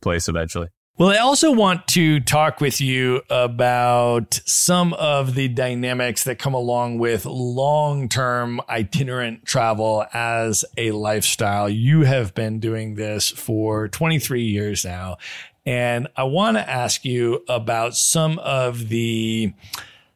[0.00, 0.68] Place eventually.
[0.98, 6.54] Well, I also want to talk with you about some of the dynamics that come
[6.54, 11.68] along with long term itinerant travel as a lifestyle.
[11.68, 15.18] You have been doing this for 23 years now.
[15.66, 19.52] And I want to ask you about some of the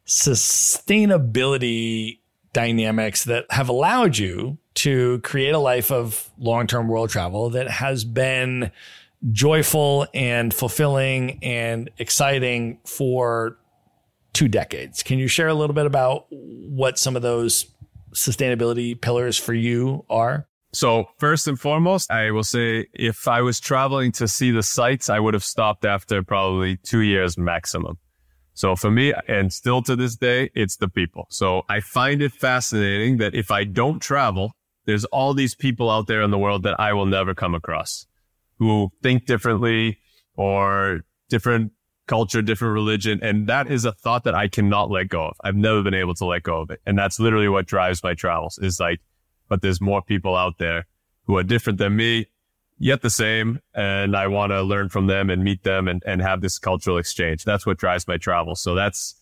[0.07, 2.17] sustainability
[2.53, 7.69] dynamics that have allowed you to create a life of long term world travel that
[7.69, 8.71] has been
[9.31, 13.57] joyful and fulfilling and exciting for
[14.33, 15.03] two decades.
[15.03, 17.65] Can you share a little bit about what some of those
[18.13, 20.47] sustainability pillars for you are?
[20.73, 25.09] So, first and foremost, I will say if I was traveling to see the sights,
[25.09, 27.97] I would have stopped after probably two years maximum.
[28.53, 31.25] So for me, and still to this day, it's the people.
[31.29, 34.53] So I find it fascinating that if I don't travel,
[34.85, 38.07] there's all these people out there in the world that I will never come across
[38.61, 39.97] who think differently
[40.35, 41.71] or different
[42.05, 43.19] culture, different religion.
[43.23, 45.37] And that is a thought that I cannot let go of.
[45.43, 46.79] I've never been able to let go of it.
[46.85, 48.99] And that's literally what drives my travels is like,
[49.49, 50.85] but there's more people out there
[51.23, 52.27] who are different than me,
[52.77, 53.61] yet the same.
[53.73, 56.99] And I want to learn from them and meet them and, and have this cultural
[56.99, 57.43] exchange.
[57.43, 58.61] That's what drives my travels.
[58.61, 59.15] So that's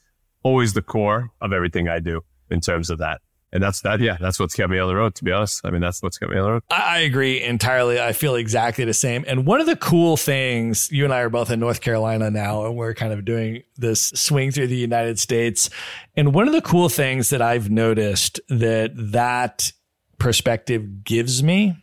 [0.43, 3.21] always the core of everything I do in terms of that.
[3.51, 3.99] And that's that.
[3.99, 5.15] Yeah, that's what's kept me on the road.
[5.15, 6.63] To be honest, I mean, that's what's kept me on the road.
[6.69, 7.99] I, agree entirely.
[7.99, 9.25] I feel exactly the same.
[9.27, 12.65] And one of the cool things, you and I are both in North Carolina now,
[12.65, 15.69] and we're kind of doing this swing through the United States.
[16.15, 19.71] And one of the cool things that I've noticed that that
[20.19, 21.75] perspective gives me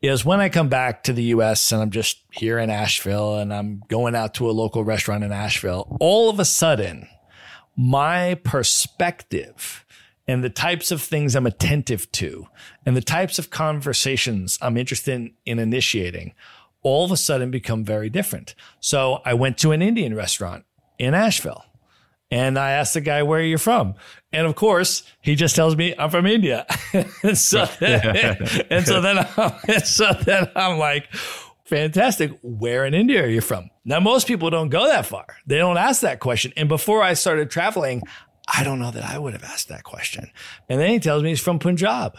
[0.00, 3.52] is when I come back to the US and I'm just here in Asheville and
[3.52, 7.06] I'm going out to a local restaurant in Asheville, all of a sudden,
[7.76, 9.84] my perspective
[10.26, 12.46] and the types of things I'm attentive to
[12.86, 16.34] and the types of conversations I'm interested in, in initiating
[16.82, 18.54] all of a sudden become very different.
[18.80, 20.64] So I went to an Indian restaurant
[20.98, 21.64] in Asheville
[22.32, 23.94] and I asked the guy, where are you from?
[24.32, 26.66] And of course, he just tells me I'm from India.
[27.22, 28.36] and so then,
[28.70, 31.12] and so then, I'm, and so then I'm like,
[31.66, 32.32] fantastic.
[32.42, 33.70] Where in India are you from?
[33.84, 35.26] Now, most people don't go that far.
[35.46, 36.54] They don't ask that question.
[36.56, 38.02] And before I started traveling,
[38.48, 40.30] I don't know that I would have asked that question.
[40.68, 42.16] And then he tells me he's from Punjab.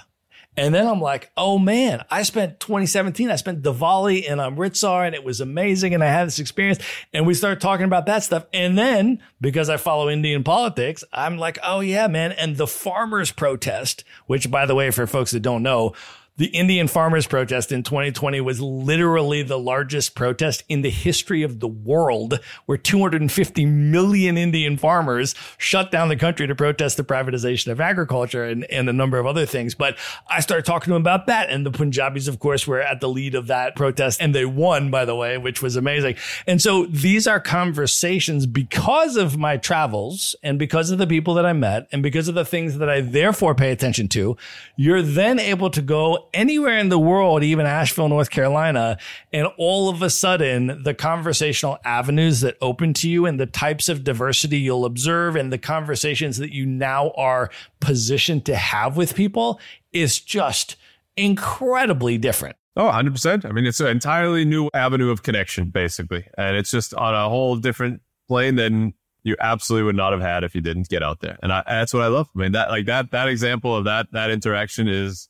[0.55, 5.03] And then I'm like, oh man, I spent 2017, I spent Diwali in um, Amritsar
[5.03, 5.95] and it was amazing.
[5.95, 6.79] And I had this experience
[7.11, 8.45] and we started talking about that stuff.
[8.53, 12.33] And then because I follow Indian politics, I'm like, oh yeah, man.
[12.33, 15.93] And the farmers protest, which by the way, for folks that don't know,
[16.35, 21.59] the Indian farmers protest in 2020 was literally the largest protest in the history of
[21.59, 27.71] the world, where 250 million Indian farmers shut down the country to protest the privatization
[27.71, 29.75] of agriculture and, and a number of other things.
[29.75, 29.95] But
[30.27, 31.51] I started talking to them about that.
[31.51, 34.89] And the Punjabis, of course, were at the lead of that protest and they won,
[34.89, 36.15] by the way, which was amazing.
[36.47, 41.45] And so these are conversations because of my travels and because of the people that
[41.45, 44.35] I met and because of the things that I therefore pay attention to.
[44.75, 48.97] You're then able to go anywhere in the world, even Asheville, North Carolina,
[49.31, 53.89] and all of a sudden the conversational avenues that open to you and the types
[53.89, 59.15] of diversity you'll observe and the conversations that you now are positioned to have with
[59.15, 59.59] people
[59.91, 60.75] is just
[61.15, 62.55] incredibly different.
[62.75, 63.45] Oh, 100%.
[63.45, 66.25] I mean, it's an entirely new avenue of connection, basically.
[66.37, 68.93] And it's just on a whole different plane than
[69.23, 71.37] you absolutely would not have had if you didn't get out there.
[71.43, 72.29] And I, that's what I love.
[72.35, 75.29] I mean, that, like that, that example of that, that interaction is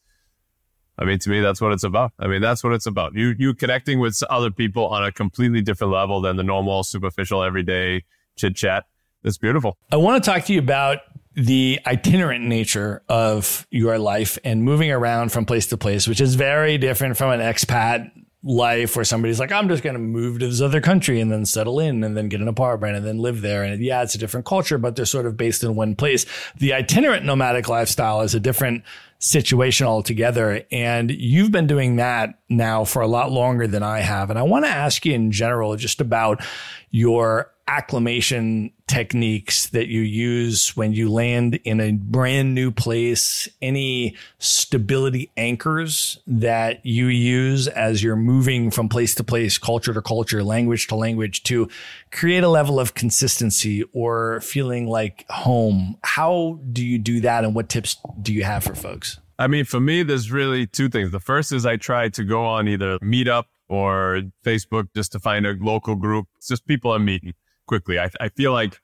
[0.98, 2.12] I mean, to me, that's what it's about.
[2.20, 3.16] I mean, that's what it's about.
[3.16, 7.44] You you connecting with other people on a completely different level than the normal, superficial,
[7.44, 8.04] everyday
[8.36, 8.86] chit chat.
[9.24, 9.78] It's beautiful.
[9.92, 11.00] I want to talk to you about
[11.36, 16.36] the itinerant nature of your life and moving around from place to place, which is
[16.36, 18.12] very different from an expat
[18.44, 21.46] life where somebody's like, I'm just going to move to this other country and then
[21.46, 23.64] settle in and then get an apartment and then live there.
[23.64, 26.26] And yeah, it's a different culture, but they're sort of based in one place.
[26.58, 28.84] The itinerant nomadic lifestyle is a different
[29.24, 30.64] situation altogether.
[30.70, 34.30] And you've been doing that now for a lot longer than I have.
[34.30, 36.44] And I want to ask you in general just about
[36.92, 44.16] your acclimation techniques that you use when you land in a brand new place, any
[44.38, 50.44] stability anchors that you use as you're moving from place to place, culture to culture,
[50.44, 51.68] language to language to
[52.12, 55.98] create a level of consistency or feeling like home.
[56.04, 59.20] How do you do that and what tips do you have for folks?
[59.40, 61.12] I mean, for me, there's really two things.
[61.12, 65.48] The first is I try to go on either Meetup or Facebook just to find
[65.48, 66.28] a local group.
[66.38, 67.34] It's just people I'm meeting
[67.66, 68.00] quickly.
[68.00, 68.80] I, I feel like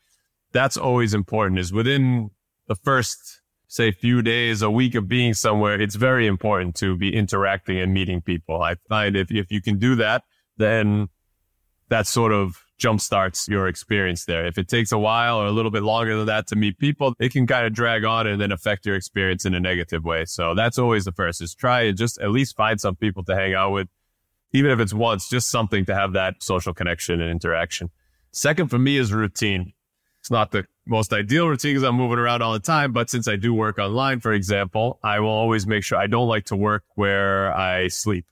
[0.51, 2.31] that's always important is within
[2.67, 7.15] the first, say, few days, a week of being somewhere, it's very important to be
[7.15, 8.61] interacting and meeting people.
[8.61, 10.23] I find if, if you can do that,
[10.57, 11.09] then
[11.89, 14.45] that sort of jumpstarts your experience there.
[14.45, 17.13] If it takes a while or a little bit longer than that to meet people,
[17.19, 20.25] it can kind of drag on and then affect your experience in a negative way.
[20.25, 23.35] So that's always the first is try and just at least find some people to
[23.35, 23.87] hang out with.
[24.51, 27.91] Even if it's once, just something to have that social connection and interaction.
[28.31, 29.73] Second for me is routine.
[30.21, 32.91] It's not the most ideal routine because I'm moving around all the time.
[32.91, 36.27] But since I do work online, for example, I will always make sure I don't
[36.27, 38.25] like to work where I sleep.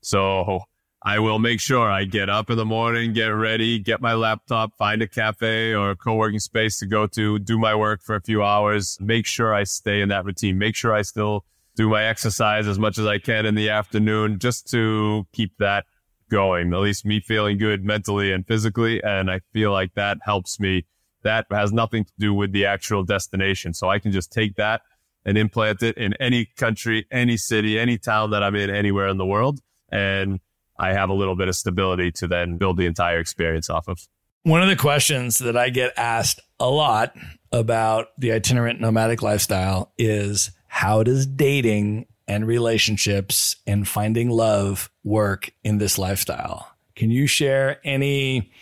[0.00, 0.60] So
[1.02, 4.76] I will make sure I get up in the morning, get ready, get my laptop,
[4.76, 8.20] find a cafe or a co-working space to go to, do my work for a
[8.20, 11.44] few hours, make sure I stay in that routine, make sure I still
[11.76, 15.86] do my exercise as much as I can in the afternoon just to keep that
[16.28, 19.02] going, at least me feeling good mentally and physically.
[19.02, 20.86] And I feel like that helps me.
[21.22, 23.74] That has nothing to do with the actual destination.
[23.74, 24.82] So I can just take that
[25.24, 29.18] and implant it in any country, any city, any town that I'm in anywhere in
[29.18, 29.60] the world.
[29.90, 30.40] And
[30.78, 34.06] I have a little bit of stability to then build the entire experience off of.
[34.44, 37.14] One of the questions that I get asked a lot
[37.52, 45.50] about the itinerant nomadic lifestyle is how does dating and relationships and finding love work
[45.64, 46.70] in this lifestyle?
[46.94, 48.52] Can you share any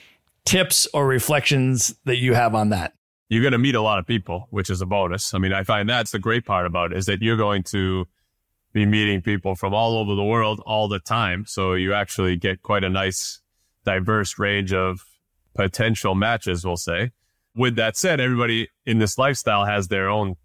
[0.46, 2.96] tips or reflections that you have on that?
[3.28, 5.34] you're going to meet a lot of people, which is a bonus.
[5.34, 8.06] I mean, I find that's the great part about it is that you're going to
[8.72, 11.44] be meeting people from all over the world all the time.
[11.46, 13.40] So you actually get quite a nice,
[13.84, 15.04] diverse range of
[15.54, 17.10] potential matches, we'll say.
[17.54, 20.36] With that said, everybody in this lifestyle has their own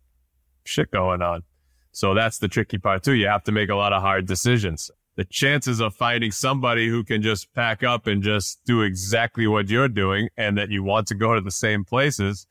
[0.64, 1.44] shit going on.
[1.92, 3.14] So that's the tricky part too.
[3.14, 4.90] You have to make a lot of hard decisions.
[5.16, 9.70] The chances of finding somebody who can just pack up and just do exactly what
[9.70, 12.48] you're doing and that you want to go to the same places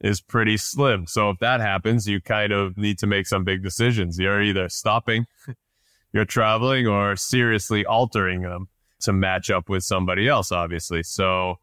[0.00, 1.06] is pretty slim.
[1.06, 4.18] So if that happens, you kind of need to make some big decisions.
[4.18, 5.26] You're either stopping
[6.12, 8.68] your traveling or seriously altering them
[9.00, 11.02] to match up with somebody else, obviously.
[11.02, 11.56] So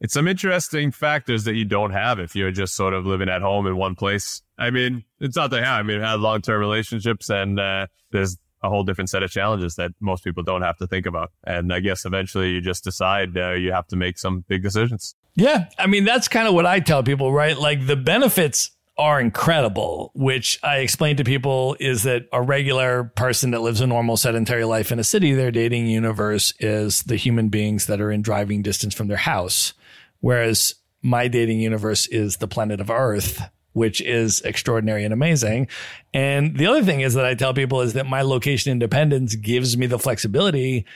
[0.00, 3.42] it's some interesting factors that you don't have if you're just sort of living at
[3.42, 4.42] home in one place.
[4.60, 5.80] I mean, it's not that hard.
[5.80, 9.30] I mean, I've had long term relationships and uh, there's a whole different set of
[9.30, 11.32] challenges that most people don't have to think about.
[11.44, 15.14] And I guess eventually you just decide uh, you have to make some big decisions.
[15.34, 15.68] Yeah.
[15.78, 17.58] I mean, that's kind of what I tell people, right?
[17.58, 23.52] Like the benefits are incredible, which I explain to people is that a regular person
[23.52, 27.48] that lives a normal sedentary life in a city, their dating universe is the human
[27.48, 29.72] beings that are in driving distance from their house.
[30.20, 33.40] Whereas my dating universe is the planet of Earth,
[33.72, 35.68] which is extraordinary and amazing.
[36.12, 39.76] And the other thing is that I tell people is that my location independence gives
[39.76, 40.86] me the flexibility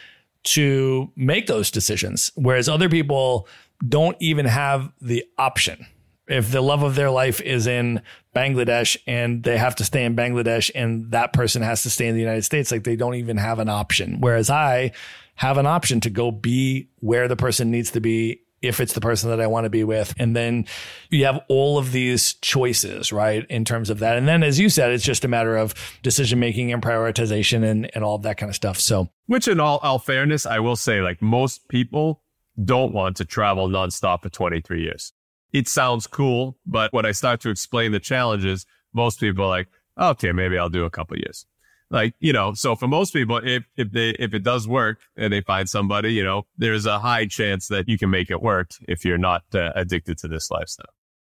[0.45, 2.33] to make those decisions.
[2.35, 3.49] Whereas other people
[3.87, 5.87] don't even have the option.
[6.27, 8.01] If the love of their life is in
[8.35, 12.15] Bangladesh and they have to stay in Bangladesh and that person has to stay in
[12.15, 14.21] the United States, like they don't even have an option.
[14.21, 14.93] Whereas I
[15.37, 19.01] have an option to go be where the person needs to be if it's the
[19.01, 20.15] person that I want to be with.
[20.19, 20.67] And then
[21.11, 23.47] you have all of these choices, right?
[23.49, 24.17] In terms of that.
[24.17, 27.91] And then, as you said, it's just a matter of decision making and prioritization and,
[27.95, 28.81] and all of that kind of stuff.
[28.81, 32.23] So, which in all, all fairness, I will say, like most people
[32.63, 35.13] don't want to travel nonstop for 23 years.
[35.53, 39.69] It sounds cool, but when I start to explain the challenges, most people are like,
[39.99, 41.47] okay, maybe I'll do a couple years
[41.91, 45.33] like you know so for most people if if they if it does work and
[45.33, 48.71] they find somebody you know there's a high chance that you can make it work
[48.89, 50.87] if you're not uh, addicted to this lifestyle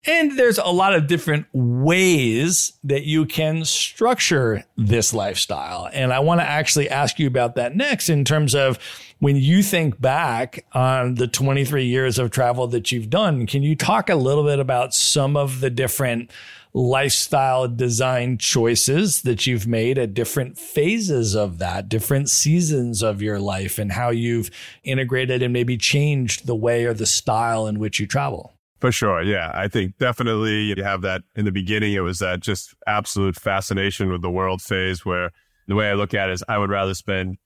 [0.06, 5.90] and there's a lot of different ways that you can structure this lifestyle.
[5.94, 8.80] And I want to actually ask you about that next in terms of
[9.20, 13.76] when you think back on the 23 years of travel that you've done, can you
[13.76, 16.32] talk a little bit about some of the different
[16.74, 23.40] lifestyle design choices that you've made at different phases of that, different seasons of your
[23.40, 24.50] life, and how you've
[24.84, 28.54] integrated and maybe changed the way or the style in which you travel.
[28.80, 29.22] For sure.
[29.22, 29.52] Yeah.
[29.54, 31.94] I think definitely you have that in the beginning.
[31.94, 35.32] It was that just absolute fascination with the world phase where
[35.68, 37.38] the way I look at it is I would rather spend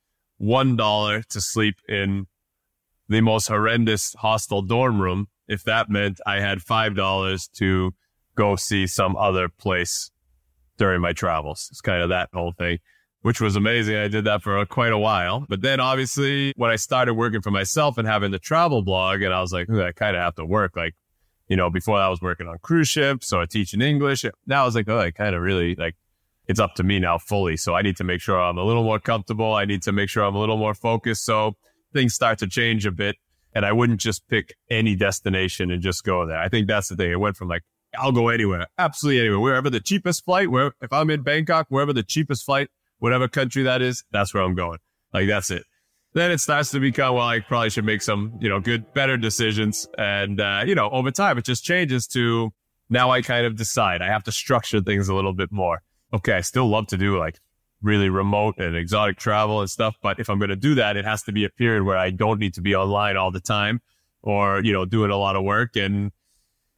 [0.41, 2.28] $1 to sleep in
[3.09, 7.93] the most horrendous hostel dorm room if that meant I had $5 to
[8.36, 10.11] go see some other place
[10.77, 11.69] during my travels.
[11.71, 12.79] It's kind of that whole thing,
[13.21, 13.95] which was amazing.
[13.95, 15.45] I did that for quite a while.
[15.47, 19.33] But then obviously when I started working for myself and having the travel blog and
[19.33, 20.95] I was like, I kind of have to work like,
[21.47, 24.25] you know, before I was working on cruise ships or teaching English.
[24.47, 25.95] Now I was like, oh, I kind of really like,
[26.47, 27.57] it's up to me now fully.
[27.57, 29.53] So I need to make sure I'm a little more comfortable.
[29.53, 31.23] I need to make sure I'm a little more focused.
[31.25, 31.53] So
[31.93, 33.15] things start to change a bit.
[33.53, 36.38] And I wouldn't just pick any destination and just go there.
[36.38, 37.11] I think that's the thing.
[37.11, 37.63] It went from like
[37.97, 41.93] I'll go anywhere, absolutely anywhere, wherever the cheapest flight, where if I'm in Bangkok, wherever
[41.93, 42.69] the cheapest flight,
[42.99, 44.79] whatever country that is, that's where I'm going.
[45.13, 45.63] Like that's it.
[46.13, 49.17] Then it starts to become, well, I probably should make some, you know, good, better
[49.17, 49.85] decisions.
[49.97, 52.53] And, uh, you know, over time, it just changes to
[52.89, 55.81] now I kind of decide I have to structure things a little bit more.
[56.13, 56.33] Okay.
[56.33, 57.39] I still love to do like
[57.81, 59.97] really remote and exotic travel and stuff.
[60.01, 62.11] But if I'm going to do that, it has to be a period where I
[62.11, 63.81] don't need to be online all the time
[64.21, 66.13] or, you know, doing a lot of work and,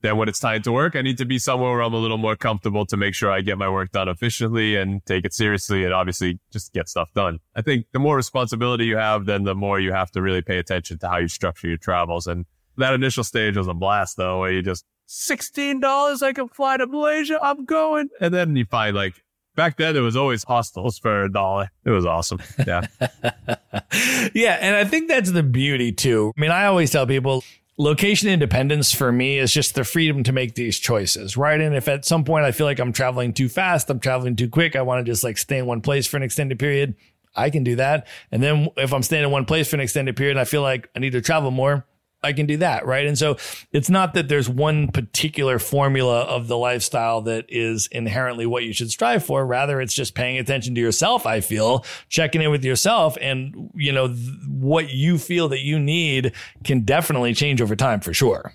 [0.01, 2.17] then when it's time to work, I need to be somewhere where I'm a little
[2.17, 5.83] more comfortable to make sure I get my work done efficiently and take it seriously
[5.83, 7.39] and obviously just get stuff done.
[7.55, 10.59] I think the more responsibility you have, then the more you have to really pay
[10.59, 12.27] attention to how you structure your travels.
[12.27, 12.45] And
[12.77, 16.85] that initial stage was a blast though, where you just $16, I can fly to
[16.85, 17.39] Malaysia.
[17.41, 18.09] I'm going.
[18.21, 19.15] And then you find like,
[19.55, 21.71] back then it was always hostels for a dollar.
[21.85, 22.39] It was awesome.
[22.67, 22.85] Yeah.
[24.33, 24.57] yeah.
[24.61, 26.33] And I think that's the beauty too.
[26.37, 27.43] I mean, I always tell people
[27.77, 31.61] location independence for me is just the freedom to make these choices, right?
[31.61, 34.49] And if at some point I feel like I'm traveling too fast, I'm traveling too
[34.49, 36.95] quick, I want to just like stay in one place for an extended period,
[37.35, 38.07] I can do that.
[38.31, 40.63] And then if I'm staying in one place for an extended period and I feel
[40.63, 41.85] like I need to travel more,
[42.27, 42.85] I can do that.
[42.85, 43.05] Right.
[43.05, 43.37] And so
[43.71, 48.73] it's not that there's one particular formula of the lifestyle that is inherently what you
[48.73, 49.45] should strive for.
[49.45, 51.25] Rather, it's just paying attention to yourself.
[51.25, 55.79] I feel checking in with yourself and, you know, th- what you feel that you
[55.79, 58.53] need can definitely change over time for sure.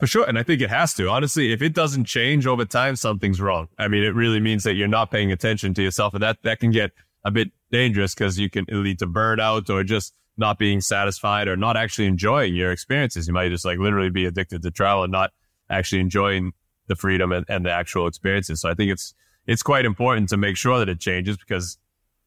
[0.00, 0.24] For sure.
[0.28, 1.08] And I think it has to.
[1.08, 3.68] Honestly, if it doesn't change over time, something's wrong.
[3.78, 6.12] I mean, it really means that you're not paying attention to yourself.
[6.14, 6.90] And that, that can get
[7.24, 11.56] a bit dangerous because you can lead to burnout or just not being satisfied or
[11.56, 13.26] not actually enjoying your experiences.
[13.26, 15.30] You might just like literally be addicted to travel and not
[15.68, 16.52] actually enjoying
[16.88, 18.60] the freedom and, and the actual experiences.
[18.60, 19.14] So I think it's,
[19.46, 21.78] it's quite important to make sure that it changes because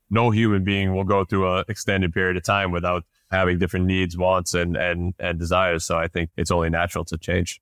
[0.09, 4.17] no human being will go through an extended period of time without having different needs,
[4.17, 5.83] wants, and, and, and desires.
[5.83, 7.59] So I think it's only natural to change.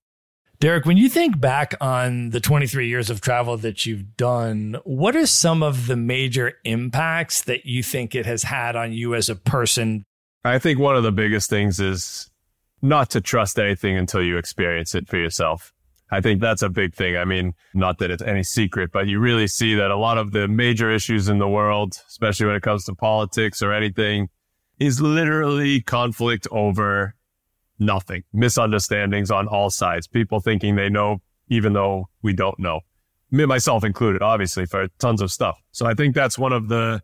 [0.59, 5.15] Derek, when you think back on the 23 years of travel that you've done, what
[5.15, 9.29] are some of the major impacts that you think it has had on you as
[9.29, 10.05] a person?
[10.45, 12.29] I think one of the biggest things is
[12.81, 15.73] not to trust anything until you experience it for yourself.
[16.11, 17.17] I think that's a big thing.
[17.17, 20.31] I mean, not that it's any secret, but you really see that a lot of
[20.31, 24.29] the major issues in the world, especially when it comes to politics or anything,
[24.79, 27.15] is literally conflict over
[27.79, 32.81] nothing, misunderstandings on all sides, people thinking they know, even though we don't know.
[33.31, 35.57] Me, myself included, obviously, for tons of stuff.
[35.71, 37.01] So I think that's one of the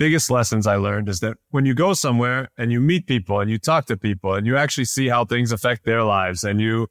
[0.00, 3.50] biggest lessons I learned is that when you go somewhere and you meet people and
[3.50, 6.88] you talk to people and you actually see how things affect their lives and you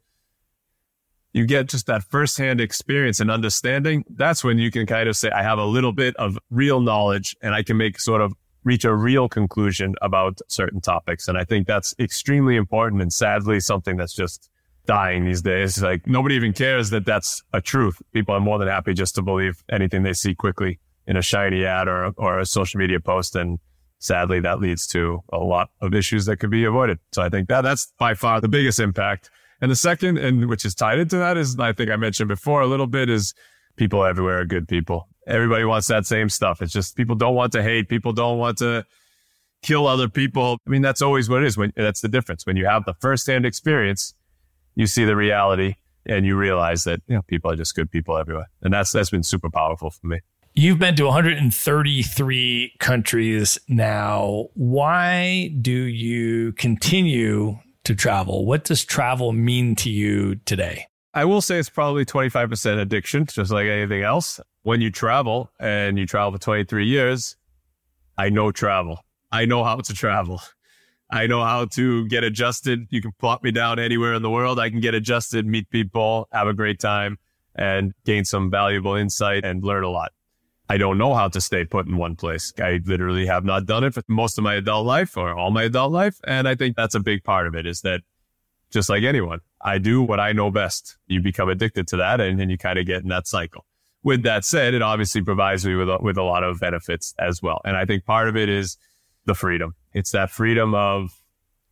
[1.33, 5.31] you get just that firsthand experience and understanding, that's when you can kind of say,
[5.31, 8.33] I have a little bit of real knowledge and I can make sort of
[8.63, 11.27] reach a real conclusion about certain topics.
[11.27, 14.51] And I think that's extremely important and sadly something that's just
[14.85, 15.81] dying these days.
[15.81, 17.99] Like nobody even cares that that's a truth.
[18.13, 20.79] People are more than happy just to believe anything they see quickly
[21.09, 23.35] in a shiny ad or, or a social media post.
[23.35, 23.59] And
[23.97, 26.99] sadly, that leads to a lot of issues that could be avoided.
[27.11, 29.29] So I think that that's by far the biggest impact.
[29.59, 32.61] And the second, and which is tied into that is, I think I mentioned before
[32.61, 33.33] a little bit is
[33.75, 36.61] people everywhere are good people everybody wants that same stuff.
[36.61, 37.87] It's just people don't want to hate.
[37.87, 38.85] People don't want to
[39.61, 40.57] kill other people.
[40.65, 41.57] I mean, that's always what it is.
[41.57, 42.45] When that's the difference.
[42.45, 44.13] When you have the firsthand experience,
[44.75, 48.17] you see the reality and you realize that you know people are just good people
[48.17, 48.49] everywhere.
[48.61, 50.19] And that's that's been super powerful for me.
[50.59, 54.47] You've been to 133 countries now.
[54.55, 58.45] Why do you continue to travel?
[58.45, 60.87] What does travel mean to you today?
[61.13, 65.97] I will say it's probably 25% addiction, just like anything else when you travel and
[65.97, 67.37] you travel for 23 years,
[68.17, 68.99] I know travel.
[69.31, 70.41] I know how to travel.
[71.09, 72.85] I know how to get adjusted.
[72.89, 74.59] You can plot me down anywhere in the world.
[74.59, 77.17] I can get adjusted, meet people, have a great time,
[77.55, 80.11] and gain some valuable insight and learn a lot.
[80.69, 82.53] I don't know how to stay put in one place.
[82.59, 85.63] I literally have not done it for most of my adult life or all my
[85.63, 86.19] adult life.
[86.27, 88.01] And I think that's a big part of it is that
[88.69, 90.97] just like anyone, I do what I know best.
[91.07, 93.65] You become addicted to that and then you kind of get in that cycle
[94.03, 97.41] with that said, it obviously provides me with a, with a lot of benefits as
[97.41, 97.61] well.
[97.65, 98.77] And I think part of it is
[99.25, 99.75] the freedom.
[99.93, 101.21] It's that freedom of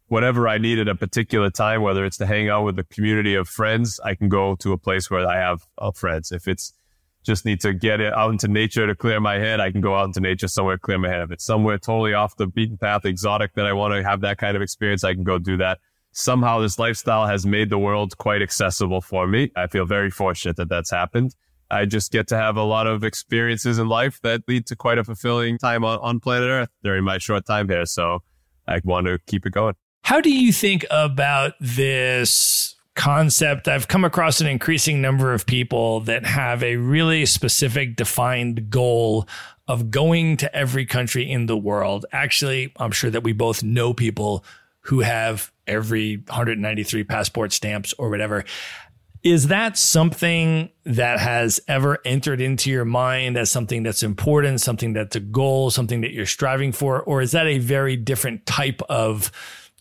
[0.08, 3.36] whatever I need at a particular time, whether it's to hang out with a community
[3.36, 6.32] of friends, I can go to a place where I have uh, friends.
[6.32, 6.74] If it's
[7.28, 9.96] just need to get it out into nature to clear my head, I can go
[9.96, 11.22] out into nature somewhere, clear my head.
[11.22, 14.40] If it's somewhere totally off the beaten path, exotic that I want to have that
[14.40, 15.80] kind of experience, I can go do that.
[16.14, 19.52] Somehow this lifestyle has made the world quite accessible for me.
[19.56, 21.36] I feel very fortunate that that's happened.
[21.70, 24.98] I just get to have a lot of experiences in life that lead to quite
[24.98, 27.86] a fulfilling time on, on planet Earth during my short time here.
[27.86, 28.20] So
[28.68, 29.76] I want to keep it going.
[30.04, 33.70] How do you think about this concept?
[33.70, 39.28] I've come across an increasing number of people that have a really specific, defined goal
[39.68, 42.06] of going to every country in the world.
[42.12, 44.44] Actually, I'm sure that we both know people
[44.82, 48.44] who have every 193 passport stamps or whatever.
[49.24, 54.94] Is that something that has ever entered into your mind as something that's important, something
[54.94, 57.02] that's a goal, something that you're striving for?
[57.02, 59.32] Or is that a very different type of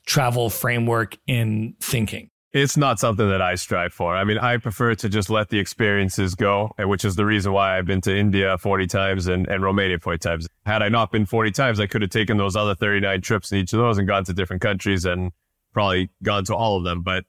[0.05, 2.31] travel framework in thinking?
[2.57, 4.17] It's not something that I strive for.
[4.17, 7.77] I mean, I prefer to just let the experiences go, which is the reason why
[7.77, 10.49] I've been to India 40 times and, and Romania 40 times.
[10.65, 13.59] Had I not been 40 times, I could have taken those other 39 trips in
[13.59, 15.33] each of those and gone to different countries and
[15.75, 17.03] probably gone to all of them.
[17.03, 17.27] But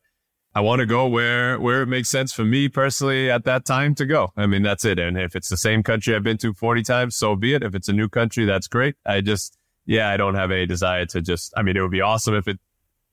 [0.56, 3.96] I want to go where where it makes sense for me personally at that time
[3.96, 4.32] to go.
[4.38, 4.98] I mean, that's it.
[4.98, 7.64] And if it's the same country I've been to 40 times, so be it.
[7.64, 8.96] If it's a new country, that's great.
[9.06, 12.00] I just, yeah, I don't have any desire to just, I mean, it would be
[12.00, 12.62] awesome if it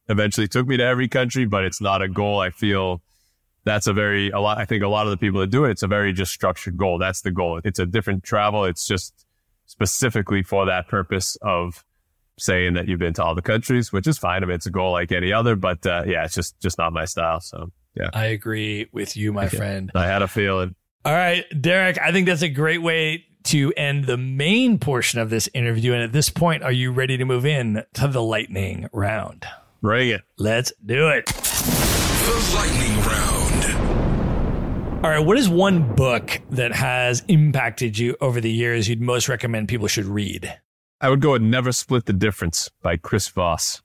[0.08, 2.40] eventually took me to every country, but it's not a goal.
[2.40, 3.02] I feel
[3.64, 5.70] that's a very, a lot, I think a lot of the people that do it,
[5.72, 6.98] it's a very just structured goal.
[6.98, 7.60] That's the goal.
[7.64, 8.64] It's a different travel.
[8.64, 9.26] It's just
[9.66, 11.84] specifically for that purpose of
[12.38, 14.42] saying that you've been to all the countries, which is fine.
[14.42, 16.92] I mean, it's a goal like any other, but uh, yeah, it's just just not
[16.92, 17.40] my style.
[17.40, 19.90] So yeah, I agree with you, my friend.
[19.94, 20.74] I had a feeling.
[21.04, 25.30] All right, Derek, I think that's a great way to end the main portion of
[25.30, 25.92] this interview.
[25.92, 29.46] And at this point, are you ready to move in to the lightning round?
[29.84, 30.22] Bring it.
[30.38, 31.26] Let's do it.
[31.26, 35.04] The lightning round.
[35.04, 39.28] All right, what is one book that has impacted you over the years you'd most
[39.28, 40.58] recommend people should read?
[41.02, 43.82] I would go with Never Split the Difference by Chris Voss.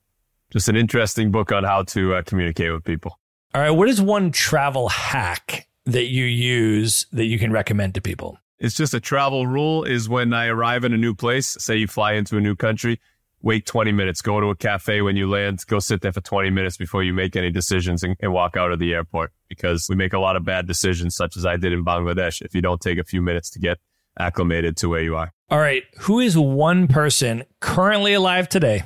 [0.51, 3.19] Just an interesting book on how to uh, communicate with people.
[3.53, 8.01] All right, what is one travel hack that you use that you can recommend to
[8.01, 8.37] people?
[8.57, 11.87] It's just a travel rule is when I arrive in a new place, say you
[11.87, 13.01] fly into a new country,
[13.41, 16.49] wait 20 minutes, go to a cafe when you land, go sit there for 20
[16.49, 19.95] minutes before you make any decisions and, and, walk out of the airport because we
[19.95, 22.81] make a lot of bad decisions, such as I did in Bangladesh, if you don't
[22.81, 23.77] take a few minutes to get
[24.19, 25.31] acclimated to where you are.
[25.49, 25.83] All right.
[26.01, 28.83] Who is one person currently alive today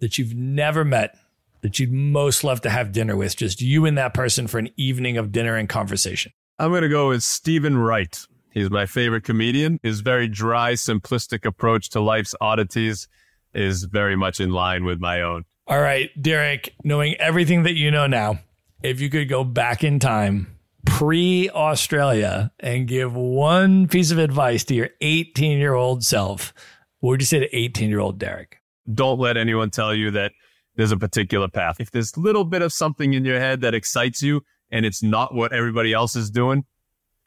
[0.00, 1.16] that you've never met
[1.62, 3.36] that you'd most love to have dinner with?
[3.36, 6.32] Just you and that person for an evening of dinner and conversation.
[6.58, 8.16] I'm going to go with Steven Wright.
[8.52, 9.80] He's my favorite comedian.
[9.82, 13.08] His very dry, simplistic approach to life's oddities
[13.54, 15.44] is very much in line with my own.
[15.66, 18.40] All right, Derek, knowing everything that you know now,
[18.82, 24.64] if you could go back in time pre Australia and give one piece of advice
[24.64, 26.52] to your 18 year old self,
[27.00, 28.58] what would you say to 18 year old Derek?
[28.92, 30.32] Don't let anyone tell you that
[30.76, 31.80] there's a particular path.
[31.80, 35.02] If there's a little bit of something in your head that excites you and it's
[35.02, 36.64] not what everybody else is doing,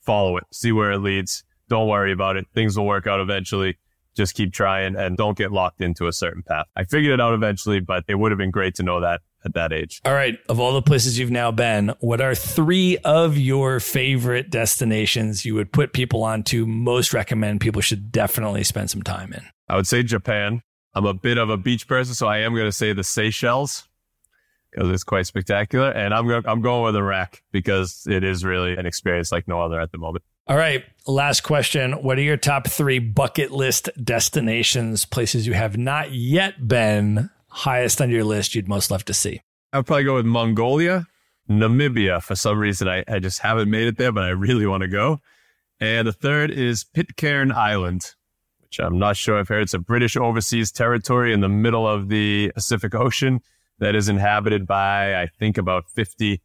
[0.02, 1.44] follow it, see where it leads.
[1.70, 2.46] Don't worry about it.
[2.54, 3.78] Things will work out eventually.
[4.18, 6.66] Just keep trying and don't get locked into a certain path.
[6.76, 9.54] I figured it out eventually, but it would have been great to know that at
[9.54, 10.02] that age.
[10.04, 10.40] All right.
[10.50, 15.54] Of all the places you've now been, what are three of your favorite destinations you
[15.54, 19.44] would put people on to most recommend people should definitely spend some time in?
[19.70, 20.64] I would say Japan.
[20.96, 23.88] I'm a bit of a beach person, so I am going to say the Seychelles
[24.72, 25.92] because it's quite spectacular.
[25.92, 29.62] And I'm going, I'm going with Iraq because it is really an experience like no
[29.62, 30.26] other at the moment.
[30.48, 30.84] All right.
[31.10, 31.94] Last question.
[32.04, 38.02] What are your top three bucket list destinations, places you have not yet been, highest
[38.02, 39.40] on your list you'd most love to see?
[39.72, 41.08] I'd probably go with Mongolia,
[41.50, 42.22] Namibia.
[42.22, 44.90] For some reason, I, I just haven't made it there, but I really want to
[44.90, 45.22] go.
[45.80, 48.14] And the third is Pitcairn Island,
[48.64, 49.62] which I'm not sure I've heard.
[49.62, 53.40] It's a British overseas territory in the middle of the Pacific Ocean
[53.80, 56.42] that is inhabited by, I think, about 50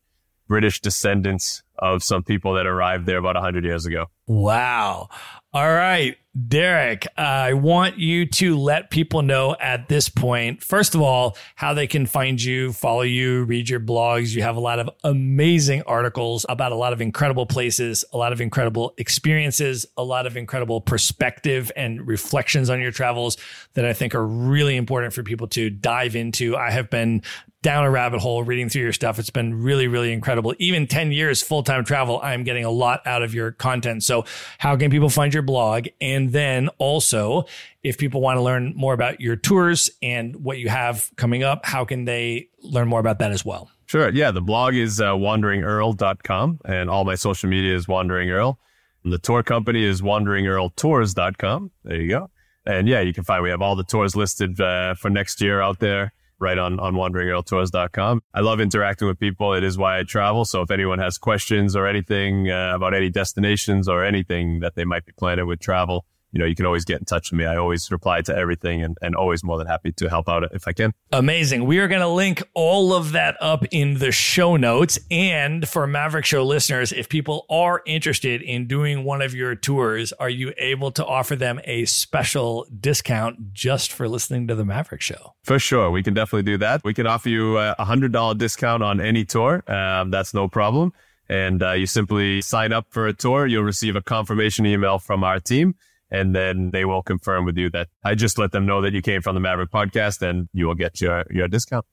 [0.46, 4.06] British descendants of some people that arrived there about 100 years ago.
[4.26, 5.08] Wow.
[5.54, 6.16] All right,
[6.48, 11.74] Derek, I want you to let people know at this point, first of all, how
[11.74, 14.34] they can find you, follow you, read your blogs.
[14.34, 18.32] You have a lot of amazing articles about a lot of incredible places, a lot
[18.32, 23.36] of incredible experiences, a lot of incredible perspective and reflections on your travels
[23.74, 26.56] that I think are really important for people to dive into.
[26.56, 27.22] I have been
[27.62, 29.18] down a rabbit hole reading through your stuff.
[29.18, 30.54] It's been really, really incredible.
[30.58, 34.02] Even 10 years full time travel, I'm getting a lot out of your content.
[34.02, 34.11] So,
[34.58, 35.88] how can people find your blog?
[36.00, 37.44] And then also,
[37.82, 41.64] if people want to learn more about your tours and what you have coming up,
[41.64, 43.70] how can they learn more about that as well?
[43.86, 44.10] Sure.
[44.10, 44.30] Yeah.
[44.30, 48.58] The blog is uh, wanderingearl.com and all my social media is Wandering Earl.
[49.04, 51.70] The tour company is wanderingearltours.com.
[51.84, 52.30] There you go.
[52.64, 55.60] And yeah, you can find, we have all the tours listed uh, for next year
[55.60, 56.12] out there
[56.42, 58.22] right on, on wanderingearltours.com.
[58.34, 59.54] I love interacting with people.
[59.54, 60.44] It is why I travel.
[60.44, 64.84] So if anyone has questions or anything uh, about any destinations or anything that they
[64.84, 67.44] might be planning with travel, you know, you can always get in touch with me.
[67.44, 70.66] I always reply to everything and, and always more than happy to help out if
[70.66, 70.94] I can.
[71.12, 71.66] Amazing.
[71.66, 74.98] We are going to link all of that up in the show notes.
[75.10, 80.12] And for Maverick Show listeners, if people are interested in doing one of your tours,
[80.14, 85.02] are you able to offer them a special discount just for listening to the Maverick
[85.02, 85.34] Show?
[85.44, 85.90] For sure.
[85.90, 86.82] We can definitely do that.
[86.82, 89.62] We can offer you a $100 discount on any tour.
[89.70, 90.94] Um, that's no problem.
[91.28, 93.46] And uh, you simply sign up for a tour.
[93.46, 95.74] You'll receive a confirmation email from our team
[96.12, 99.00] and then they will confirm with you that I just let them know that you
[99.00, 101.86] came from the Maverick podcast and you will get your, your discount.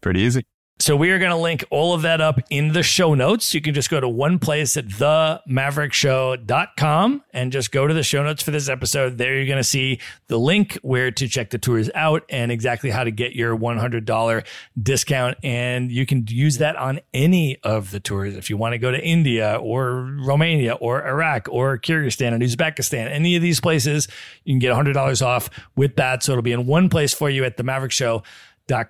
[0.00, 0.46] Pretty easy.
[0.78, 3.54] So we are going to link all of that up in the show notes.
[3.54, 8.22] You can just go to one place at themaverickshow.com and just go to the show
[8.22, 9.16] notes for this episode.
[9.16, 12.90] There you're going to see the link where to check the tours out and exactly
[12.90, 14.46] how to get your $100
[14.82, 15.38] discount.
[15.42, 18.36] And you can use that on any of the tours.
[18.36, 23.10] If you want to go to India or Romania or Iraq or Kyrgyzstan and Uzbekistan,
[23.10, 24.08] any of these places,
[24.44, 26.22] you can get $100 off with that.
[26.22, 28.22] So it'll be in one place for you at the Maverick Show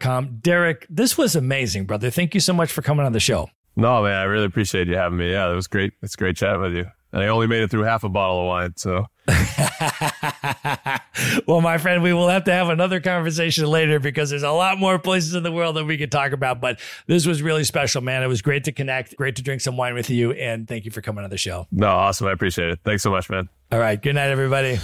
[0.01, 0.39] com.
[0.41, 2.11] Derek, this was amazing, brother.
[2.11, 3.51] Thank you so much for coming on the show.
[3.77, 5.31] No, man, I really appreciate you having me.
[5.31, 5.93] Yeah, it was great.
[6.03, 6.87] It's great chatting with you.
[7.13, 9.07] And I only made it through half a bottle of wine, so.
[11.47, 14.79] well, my friend, we will have to have another conversation later because there's a lot
[14.79, 16.61] more places in the world that we could talk about.
[16.61, 18.23] But this was really special, man.
[18.23, 20.33] It was great to connect, great to drink some wine with you.
[20.33, 21.67] And thank you for coming on the show.
[21.71, 22.27] No, awesome.
[22.27, 22.81] I appreciate it.
[22.85, 23.49] Thanks so much, man.
[23.73, 24.01] All right.
[24.01, 24.79] Good night, everybody.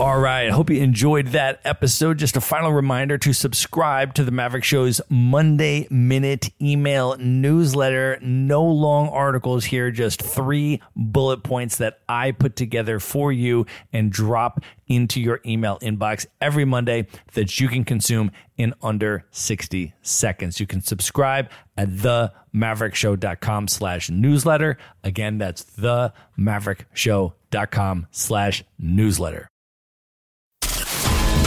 [0.00, 0.48] All right.
[0.48, 2.18] I hope you enjoyed that episode.
[2.18, 8.18] Just a final reminder to subscribe to the Maverick Show's Monday Minute email newsletter.
[8.20, 14.10] No long articles here, just three bullet points that I put together for you and
[14.10, 20.58] drop into your email inbox every Monday that you can consume in under 60 seconds.
[20.58, 24.76] You can subscribe at themaverickshow.com slash newsletter.
[25.04, 29.46] Again, that's themaverickshow.com slash newsletter.